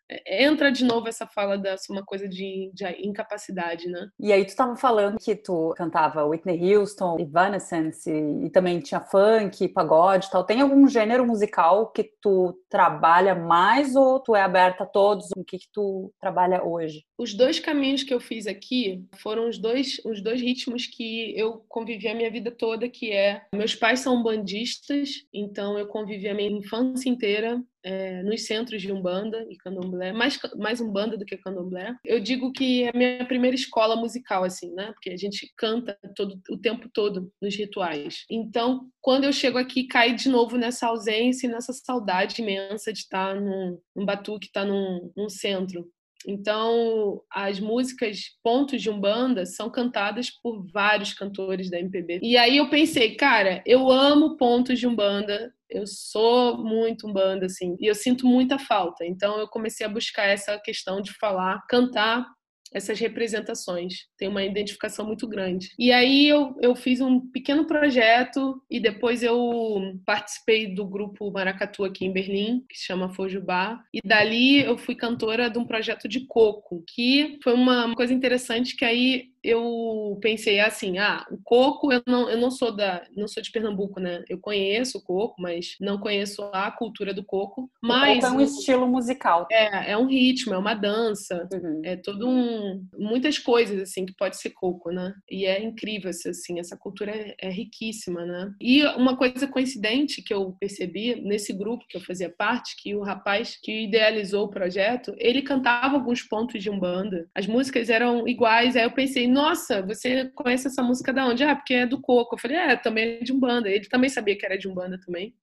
É, 0.08 0.44
entra 0.44 0.70
de 0.70 0.84
novo 0.84 1.08
essa 1.08 1.26
fala 1.26 1.56
dessa 1.56 1.92
uma 1.92 2.04
coisa 2.04 2.28
de, 2.28 2.70
de, 2.74 2.84
incapacidade, 3.06 3.88
né? 3.88 4.08
E 4.18 4.32
aí 4.32 4.44
tu 4.44 4.48
estava 4.48 4.76
falando 4.76 5.18
que 5.18 5.34
tu 5.34 5.72
cantava 5.76 6.24
Whitney 6.24 6.76
Houston, 6.76 7.18
Evanescence 7.18 8.10
e, 8.10 8.46
e 8.46 8.50
também 8.50 8.80
tinha 8.80 9.00
funk, 9.00 9.68
pagode, 9.68 10.30
tal. 10.30 10.44
Tem 10.44 10.60
algum 10.60 10.86
gênero 10.88 11.26
musical 11.26 11.90
que 11.90 12.04
tu 12.20 12.58
trabalha 12.68 13.34
mais 13.34 13.96
ou 13.96 14.20
tu 14.20 14.34
é 14.34 14.42
aberta 14.42 14.84
a 14.84 14.86
todos? 14.86 15.28
O 15.36 15.44
que 15.44 15.58
que 15.58 15.68
tu 15.72 16.12
trabalha 16.20 16.64
hoje? 16.64 17.04
Os 17.18 17.34
dois 17.34 17.58
caminhos 17.58 18.02
que 18.02 18.12
eu 18.12 18.20
fiz 18.20 18.46
aqui 18.46 19.04
foram 19.16 19.48
os 19.48 19.58
dois 19.58 20.00
os 20.04 20.22
dois 20.22 20.40
ritmos 20.40 20.86
que 20.86 21.38
eu 21.38 21.64
convivi 21.68 22.08
a 22.08 22.14
minha 22.14 22.30
vida 22.30 22.50
toda, 22.50 22.88
que 22.88 23.12
é 23.12 23.42
meus 23.54 23.74
pais 23.74 24.00
são 24.00 24.22
bandistas, 24.22 25.10
então 25.32 25.78
eu 25.78 25.86
convivi 25.86 26.28
a 26.28 26.34
minha 26.34 26.50
infância 26.50 27.08
inteira 27.08 27.62
é, 27.84 28.22
nos 28.22 28.46
centros 28.46 28.80
de 28.80 28.90
Umbanda 28.90 29.46
e 29.50 29.56
Candomblé, 29.56 30.12
mais, 30.12 30.38
mais 30.56 30.80
Umbanda 30.80 31.18
do 31.18 31.24
que 31.24 31.36
Candomblé. 31.36 31.94
Eu 32.04 32.18
digo 32.18 32.50
que 32.50 32.84
é 32.84 32.88
a 32.88 32.96
minha 32.96 33.24
primeira 33.26 33.54
escola 33.54 33.94
musical, 33.94 34.42
assim, 34.42 34.72
né? 34.72 34.92
Porque 34.92 35.10
a 35.10 35.16
gente 35.16 35.52
canta 35.56 35.96
todo, 36.16 36.40
o 36.48 36.56
tempo 36.56 36.88
todo 36.92 37.30
nos 37.40 37.54
rituais. 37.54 38.24
Então, 38.30 38.88
quando 39.00 39.24
eu 39.24 39.32
chego 39.32 39.58
aqui, 39.58 39.86
cai 39.86 40.14
de 40.14 40.30
novo 40.30 40.56
nessa 40.56 40.86
ausência 40.86 41.46
e 41.46 41.50
nessa 41.50 41.74
saudade 41.74 42.40
imensa 42.40 42.92
de 42.92 43.00
estar 43.00 43.38
num, 43.38 43.78
num 43.94 44.06
batuque, 44.06 44.46
estar 44.46 44.64
num, 44.64 45.12
num 45.14 45.28
centro. 45.28 45.86
Então, 46.26 47.20
as 47.30 47.60
músicas 47.60 48.30
pontos 48.42 48.80
de 48.80 48.88
Umbanda 48.88 49.44
são 49.44 49.70
cantadas 49.70 50.30
por 50.30 50.66
vários 50.72 51.12
cantores 51.12 51.70
da 51.70 51.78
MPB. 51.78 52.20
E 52.22 52.36
aí 52.36 52.56
eu 52.56 52.70
pensei, 52.70 53.14
cara, 53.14 53.62
eu 53.66 53.90
amo 53.90 54.36
pontos 54.36 54.78
de 54.78 54.86
Umbanda, 54.86 55.52
eu 55.74 55.86
sou 55.86 56.56
muito 56.58 57.06
Umbanda, 57.06 57.46
assim, 57.46 57.76
e 57.80 57.86
eu 57.86 57.94
sinto 57.94 58.26
muita 58.26 58.58
falta. 58.58 59.04
Então, 59.04 59.38
eu 59.38 59.48
comecei 59.48 59.84
a 59.84 59.88
buscar 59.88 60.24
essa 60.24 60.58
questão 60.58 61.00
de 61.00 61.12
falar, 61.12 61.62
cantar 61.68 62.26
essas 62.74 62.98
representações. 62.98 64.06
Tem 64.18 64.28
uma 64.28 64.42
identificação 64.42 65.06
muito 65.06 65.28
grande. 65.28 65.70
E 65.78 65.92
aí 65.92 66.28
eu, 66.28 66.56
eu 66.60 66.74
fiz 66.74 67.00
um 67.00 67.20
pequeno 67.20 67.66
projeto 67.66 68.60
e 68.68 68.80
depois 68.80 69.22
eu 69.22 70.00
participei 70.04 70.74
do 70.74 70.84
grupo 70.84 71.30
Maracatu 71.30 71.84
aqui 71.84 72.04
em 72.04 72.12
Berlim, 72.12 72.64
que 72.68 72.76
se 72.76 72.86
chama 72.86 73.14
Fojubá. 73.14 73.80
E 73.94 74.00
dali 74.04 74.60
eu 74.60 74.76
fui 74.76 74.96
cantora 74.96 75.48
de 75.48 75.56
um 75.56 75.64
projeto 75.64 76.08
de 76.08 76.26
coco, 76.26 76.84
que 76.88 77.38
foi 77.42 77.54
uma 77.54 77.94
coisa 77.94 78.12
interessante 78.12 78.76
que 78.76 78.84
aí 78.84 79.33
eu 79.44 80.18
pensei 80.22 80.58
assim, 80.58 80.98
ah, 80.98 81.24
o 81.30 81.38
coco 81.44 81.92
eu 81.92 82.02
não, 82.06 82.30
eu 82.30 82.38
não 82.38 82.50
sou 82.50 82.74
da, 82.74 83.06
não 83.14 83.28
sou 83.28 83.42
de 83.42 83.50
Pernambuco, 83.50 84.00
né? 84.00 84.24
Eu 84.28 84.38
conheço 84.38 84.98
o 84.98 85.02
coco, 85.02 85.40
mas 85.40 85.76
não 85.78 85.98
conheço 85.98 86.42
a 86.52 86.70
cultura 86.70 87.12
do 87.12 87.22
coco. 87.22 87.70
Mas 87.82 88.18
o 88.18 88.20
coco 88.22 88.34
é 88.34 88.36
um 88.36 88.40
estilo 88.40 88.86
musical. 88.86 89.46
É, 89.52 89.92
é 89.92 89.98
um 89.98 90.06
ritmo, 90.06 90.54
é 90.54 90.58
uma 90.58 90.74
dança, 90.74 91.46
uhum. 91.52 91.82
é 91.84 91.96
todo 91.96 92.26
um 92.26 92.86
muitas 92.96 93.38
coisas 93.38 93.80
assim 93.80 94.06
que 94.06 94.14
pode 94.16 94.38
ser 94.38 94.50
coco, 94.50 94.90
né? 94.90 95.14
E 95.30 95.44
é 95.44 95.62
incrível 95.62 96.10
assim, 96.10 96.58
essa 96.58 96.76
cultura 96.76 97.10
é, 97.10 97.34
é 97.38 97.50
riquíssima, 97.50 98.24
né? 98.24 98.52
E 98.60 98.84
uma 98.96 99.16
coisa 99.16 99.46
coincidente 99.46 100.22
que 100.22 100.32
eu 100.32 100.52
percebi 100.58 101.20
nesse 101.20 101.52
grupo 101.52 101.84
que 101.88 101.96
eu 101.96 102.00
fazia 102.00 102.30
parte, 102.30 102.76
que 102.80 102.94
o 102.94 103.02
rapaz 103.02 103.58
que 103.62 103.84
idealizou 103.84 104.44
o 104.44 104.50
projeto, 104.50 105.14
ele 105.18 105.42
cantava 105.42 105.96
alguns 105.96 106.22
pontos 106.22 106.62
de 106.62 106.70
umbanda. 106.70 107.28
As 107.34 107.46
músicas 107.46 107.90
eram 107.90 108.26
iguais, 108.26 108.76
aí 108.76 108.84
eu 108.84 108.90
pensei 108.90 109.26
nossa, 109.34 109.82
você 109.82 110.30
conhece 110.30 110.68
essa 110.68 110.82
música 110.82 111.12
da 111.12 111.26
onde? 111.26 111.42
Ah, 111.42 111.56
porque 111.56 111.74
é 111.74 111.86
do 111.86 112.00
Coco. 112.00 112.36
Eu 112.36 112.38
falei, 112.38 112.56
é, 112.56 112.76
também 112.76 113.18
é 113.18 113.24
de 113.24 113.32
Umbanda. 113.32 113.68
Ele 113.68 113.86
também 113.88 114.08
sabia 114.08 114.38
que 114.38 114.46
era 114.46 114.56
de 114.56 114.68
Umbanda 114.68 114.98
também. 115.04 115.34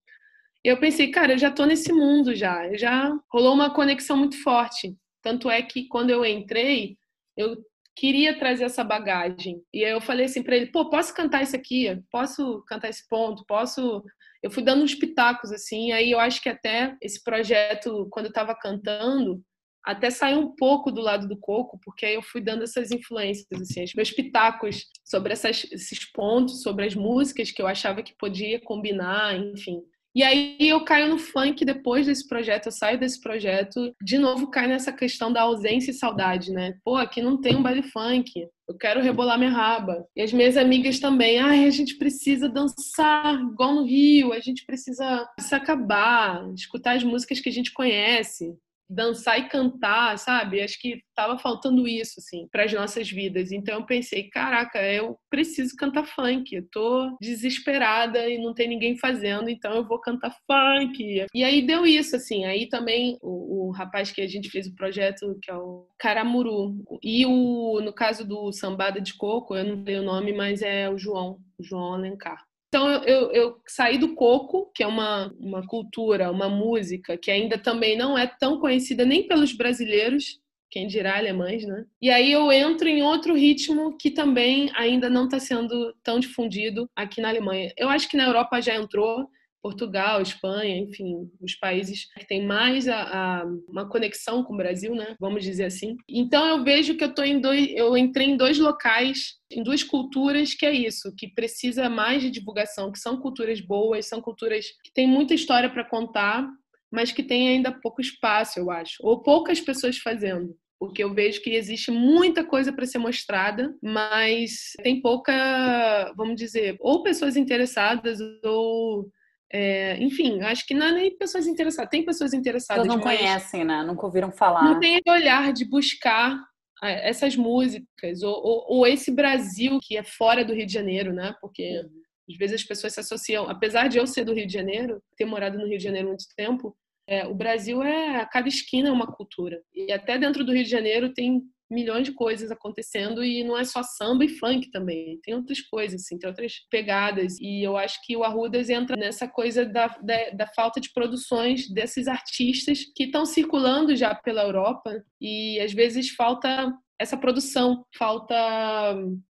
E 0.64 0.70
eu 0.70 0.80
pensei, 0.80 1.12
cara, 1.12 1.34
eu 1.34 1.38
já 1.38 1.52
tô 1.52 1.66
nesse 1.66 1.92
mundo 1.92 2.34
já. 2.34 2.74
Já 2.76 3.12
rolou 3.32 3.54
uma 3.54 3.74
conexão 3.74 4.16
muito 4.16 4.42
forte. 4.42 4.96
Tanto 5.22 5.50
é 5.50 5.62
que 5.62 5.88
quando 5.88 6.10
eu 6.10 6.26
entrei, 6.26 6.98
eu 7.36 7.58
queria 7.96 8.40
trazer 8.40 8.64
essa 8.64 8.84
bagagem. 8.84 9.62
E 9.74 9.84
aí 9.84 9.92
eu 9.92 10.02
falei 10.02 10.26
assim 10.26 10.42
para 10.42 10.56
ele, 10.56 10.68
pô, 10.68 10.90
posso 10.90 11.14
cantar 11.14 11.44
isso 11.44 11.56
aqui? 11.56 12.02
Posso 12.10 12.64
cantar 12.68 12.90
esse 12.90 13.08
ponto? 13.10 13.46
Posso 13.46 14.04
eu 14.42 14.50
fui 14.50 14.64
dando 14.64 14.84
uns 14.84 14.96
pitacos 14.96 15.52
assim, 15.52 15.92
aí 15.92 16.10
eu 16.10 16.20
acho 16.20 16.42
que 16.42 16.50
até 16.50 16.98
esse 17.00 17.24
projeto 17.24 18.08
quando 18.10 18.26
eu 18.26 18.30
estava 18.32 18.56
cantando, 18.56 19.40
até 19.86 20.10
sair 20.10 20.36
um 20.36 20.56
pouco 20.56 20.92
do 20.92 21.02
lado 21.02 21.28
do 21.28 21.38
coco, 21.38 21.80
porque 21.84 22.06
aí 22.06 22.16
eu 22.16 22.22
fui 22.22 22.42
dando 22.42 22.64
essas 22.64 22.92
influências, 22.92 23.48
assim, 23.60 23.84
os 23.84 23.94
meus 23.94 24.12
pitacos 24.12 24.86
sobre 25.04 25.34
essas, 25.34 25.66
esses 25.72 26.06
pontos, 26.12 26.62
sobre 26.62 26.86
as 26.86 26.96
músicas 26.96 27.52
que 27.52 27.62
eu 27.62 27.68
achava 27.68 28.04
que 28.04 28.16
podia 28.18 28.60
combinar, 28.62 29.38
enfim. 29.38 29.82
E 30.14 30.24
aí 30.24 30.58
eu 30.60 30.84
caio 30.84 31.08
no 31.08 31.18
funk 31.18 31.64
depois 31.64 32.06
desse 32.06 32.28
projeto, 32.28 32.66
eu 32.66 32.72
saio 32.72 33.00
desse 33.00 33.22
projeto, 33.22 33.96
de 34.04 34.18
novo 34.18 34.52
cai 34.52 34.68
nessa 34.68 34.92
questão 34.92 35.32
da 35.32 35.42
ausência 35.44 35.92
e 35.92 35.94
saudade, 35.94 36.52
né? 36.52 36.74
Pô, 36.84 36.98
aqui 36.98 37.22
não 37.22 37.40
tem 37.40 37.56
um 37.56 37.64
baile 37.64 37.82
funk, 37.82 38.46
eu 38.68 38.78
quero 38.78 39.02
rebolar 39.02 39.40
minha 39.40 39.50
raba. 39.50 40.06
E 40.14 40.22
as 40.22 40.34
minhas 40.34 40.58
amigas 40.58 41.00
também, 41.00 41.40
ai, 41.40 41.66
a 41.66 41.70
gente 41.70 41.98
precisa 41.98 42.50
dançar 42.50 43.40
igual 43.40 43.74
no 43.74 43.86
Rio, 43.86 44.34
a 44.34 44.42
gente 44.42 44.66
precisa 44.66 45.26
se 45.40 45.56
acabar, 45.56 46.46
escutar 46.56 46.98
as 46.98 47.04
músicas 47.06 47.40
que 47.40 47.48
a 47.48 47.54
gente 47.54 47.72
conhece 47.72 48.54
dançar 48.92 49.40
e 49.40 49.48
cantar, 49.48 50.18
sabe? 50.20 50.62
Acho 50.62 50.80
que 50.80 51.02
tava 51.16 51.38
faltando 51.38 51.88
isso, 51.88 52.20
assim, 52.20 52.48
para 52.52 52.66
as 52.66 52.74
nossas 52.74 53.10
vidas. 53.10 53.52
Então 53.52 53.80
eu 53.80 53.86
pensei, 53.86 54.30
caraca, 54.30 54.82
eu 54.82 55.18
preciso 55.30 55.76
cantar 55.78 56.06
funk. 56.06 56.54
Eu 56.54 56.68
tô 56.72 57.18
desesperada 57.22 58.28
e 58.28 58.38
não 58.38 58.54
tem 58.54 58.68
ninguém 58.68 58.98
fazendo, 58.98 59.50
então 59.50 59.74
eu 59.74 59.88
vou 59.88 60.00
cantar 60.00 60.36
funk. 60.46 61.26
E 61.34 61.44
aí 61.44 61.66
deu 61.66 61.86
isso, 61.86 62.16
assim. 62.16 62.44
Aí 62.46 62.68
também 62.68 63.18
o, 63.22 63.70
o 63.70 63.72
rapaz 63.72 64.12
que 64.12 64.22
a 64.22 64.28
gente 64.28 64.50
fez 64.50 64.68
o 64.68 64.76
projeto, 64.76 65.38
que 65.42 65.50
é 65.50 65.56
o 65.56 65.88
Caramuru, 65.98 66.76
e 67.02 67.26
o, 67.26 67.80
no 67.82 67.94
caso 67.94 68.28
do 68.28 68.52
Sambada 68.52 69.00
de 69.00 69.14
Coco, 69.16 69.56
eu 69.56 69.64
não 69.64 69.84
tenho 69.84 70.02
o 70.02 70.06
nome, 70.06 70.34
mas 70.34 70.62
é 70.62 70.90
o 70.90 70.98
João, 70.98 71.40
o 71.58 71.64
João 71.64 71.94
Alencar. 71.94 72.51
Então 72.74 72.90
eu, 73.04 73.32
eu, 73.34 73.62
saí 73.68 73.98
do 73.98 74.16
coco, 74.16 74.72
que 74.74 74.82
é 74.82 74.88
uma, 74.88 75.30
uma 75.38 75.68
cultura, 75.68 76.32
uma 76.32 76.48
música 76.48 77.18
que 77.18 77.30
ainda 77.30 77.58
também 77.58 77.98
não 77.98 78.18
é 78.18 78.26
tão 78.26 78.62
conhecida 78.62 79.04
nem 79.04 79.28
pelos 79.28 79.52
brasileiros, 79.52 80.40
quem 80.70 80.88
dirá 80.88 81.18
alemães, 81.18 81.66
né? 81.66 81.86
E 82.02 82.10
aí 82.10 82.32
eu 82.32 82.50
entro 82.50 82.88
em 82.88 83.04
outro 83.04 83.36
ritmo 83.36 83.98
que 83.98 84.10
também 84.10 84.72
ainda 84.74 85.10
não 85.10 85.26
está 85.26 85.38
sendo 85.38 85.94
tão 86.02 86.18
difundido 86.18 86.90
aqui 86.96 87.20
na 87.20 87.28
Alemanha. 87.28 87.74
Eu 87.76 87.90
acho 87.90 88.08
que 88.08 88.16
na 88.16 88.24
Europa 88.24 88.62
já 88.62 88.74
entrou, 88.74 89.28
Portugal, 89.62 90.22
Espanha, 90.22 90.78
enfim, 90.78 91.30
os 91.40 91.56
países 91.56 92.12
que 92.14 92.28
têm 92.28 92.46
mais 92.46 92.88
a, 92.88 93.02
a, 93.42 93.46
uma 93.68 93.88
conexão 93.88 94.44
com 94.44 94.54
o 94.54 94.58
Brasil, 94.58 94.96
né? 94.96 95.16
Vamos 95.20 95.44
dizer 95.44 95.66
assim. 95.66 95.96
Então 96.10 96.46
eu 96.48 96.64
vejo 96.64 96.96
que 96.96 97.04
eu 97.04 97.14
tô 97.14 97.24
em 97.24 97.40
dois, 97.40 97.70
eu 97.76 97.96
entrei 97.96 98.28
em 98.28 98.38
dois 98.38 98.58
locais, 98.58 99.36
em 99.52 99.64
duas 99.64 99.84
culturas 99.84 100.54
que 100.54 100.66
é 100.66 100.72
isso, 100.72 101.14
que 101.16 101.28
precisa 101.28 101.90
mais 101.90 102.22
de 102.22 102.32
divulgação, 102.32 102.92
que 102.92 103.00
são 103.00 103.18
culturas 103.22 103.62
boas, 103.62 104.08
são 104.08 104.22
culturas 104.22 104.66
que 104.84 104.92
têm 104.94 105.08
muita 105.08 105.34
história 105.34 105.70
para 105.70 105.88
contar, 105.88 106.48
mas 106.92 107.12
que 107.12 107.24
têm 107.24 107.50
ainda 107.50 107.72
pouco 107.72 108.02
espaço, 108.02 108.60
eu 108.60 108.72
acho, 108.72 108.96
ou 109.02 109.22
poucas 109.22 109.60
pessoas 109.60 109.98
fazendo 109.98 110.56
porque 110.80 111.04
eu 111.04 111.14
vejo 111.14 111.44
que 111.44 111.52
existe 111.52 111.92
muita 111.92 112.44
coisa 112.44 112.74
para 112.74 112.88
ser 112.88 112.98
mostrada, 112.98 113.72
mas 113.84 114.72
tem 114.82 115.00
pouca, 115.00 116.12
vamos 116.18 116.36
dizer, 116.36 116.76
ou 116.80 117.04
pessoas 117.04 117.38
interessadas 117.38 118.18
ou 118.44 119.08
é, 119.54 119.98
enfim, 120.02 120.42
acho 120.42 120.66
que 120.66 120.74
não 120.74 120.88
é 120.88 120.92
nem 120.94 121.18
pessoas 121.18 121.46
interessadas. 121.46 121.90
Tem 121.90 122.06
pessoas 122.06 122.34
interessadas. 122.34 122.86
Elas 122.86 122.96
não 122.96 123.04
conhecem, 123.04 123.66
né? 123.66 123.84
Nunca 123.84 124.06
ouviram 124.06 124.32
falar. 124.32 124.64
Não 124.64 124.80
tem 124.80 124.96
esse 124.96 125.10
olhar 125.10 125.52
de 125.52 125.66
buscar 125.66 126.42
é, 126.82 127.10
essas 127.10 127.36
músicas, 127.36 128.24
ou, 128.24 128.34
ou, 128.34 128.66
ou, 128.68 128.88
esse 128.88 129.12
Brasil 129.12 129.78
que 129.82 129.98
é 129.98 130.04
fora 130.04 130.46
do 130.46 130.54
Rio 130.54 130.66
de 130.66 130.74
Janeiro, 130.74 131.14
né? 131.14 131.36
Porque 131.42 131.82
às 132.30 132.38
vezes 132.38 132.62
as 132.62 132.64
pessoas 132.64 132.94
se 132.94 133.02
associam. 133.02 133.50
Apesar 133.50 133.90
de 133.90 133.98
eu 133.98 134.08
ser 134.08 134.24
do 134.24 134.34
Rio 134.34 134.48
de 134.48 134.54
Janeiro, 134.54 135.02
ter 135.18 135.26
morado 135.26 135.58
no 135.58 135.68
Rio 135.68 135.78
de 135.78 135.84
Janeiro 135.84 136.08
muito 136.08 136.26
tempo, 136.36 136.76
é, 137.06 137.28
o 137.28 137.36
Brasil 137.36 137.84
é. 137.84 138.22
A 138.22 138.26
cada 138.26 138.48
esquina 138.48 138.88
é 138.88 138.92
uma 138.92 139.08
cultura. 139.08 139.62
E 139.76 139.92
até 139.92 140.18
dentro 140.18 140.46
do 140.46 140.54
Rio 140.54 140.64
de 140.64 140.70
Janeiro 140.70 141.14
tem 141.14 141.42
milhões 141.72 142.06
de 142.06 142.14
coisas 142.14 142.52
acontecendo 142.52 143.24
e 143.24 143.44
não 143.44 143.58
é 143.58 143.64
só 143.64 143.82
samba 143.82 144.26
e 144.26 144.30
funk 144.30 144.70
também, 144.70 145.20
tem 145.24 145.34
outras 145.34 145.62
coisas, 145.62 146.02
assim, 146.02 146.20
tem 146.20 146.30
outras 146.30 146.54
pegadas. 146.70 147.40
E 147.40 147.66
eu 147.66 147.78
acho 147.78 148.00
que 148.06 148.16
o 148.16 148.24
Arrudas 148.24 148.70
entra 148.70 148.98
nessa 148.98 149.28
coisa 149.28 149.66
da, 149.66 149.88
da, 149.88 150.30
da 150.32 150.48
falta 150.48 150.82
de 150.82 150.92
produções 150.94 151.70
desses 151.70 152.08
artistas 152.08 152.80
que 152.96 153.06
estão 153.06 153.26
circulando 153.26 153.96
já 153.96 154.14
pela 154.14 154.44
Europa 154.44 155.04
e 155.20 155.60
às 155.62 155.74
vezes 155.74 156.10
falta 156.10 156.72
essa 157.02 157.18
produção, 157.18 157.84
falta 157.98 158.36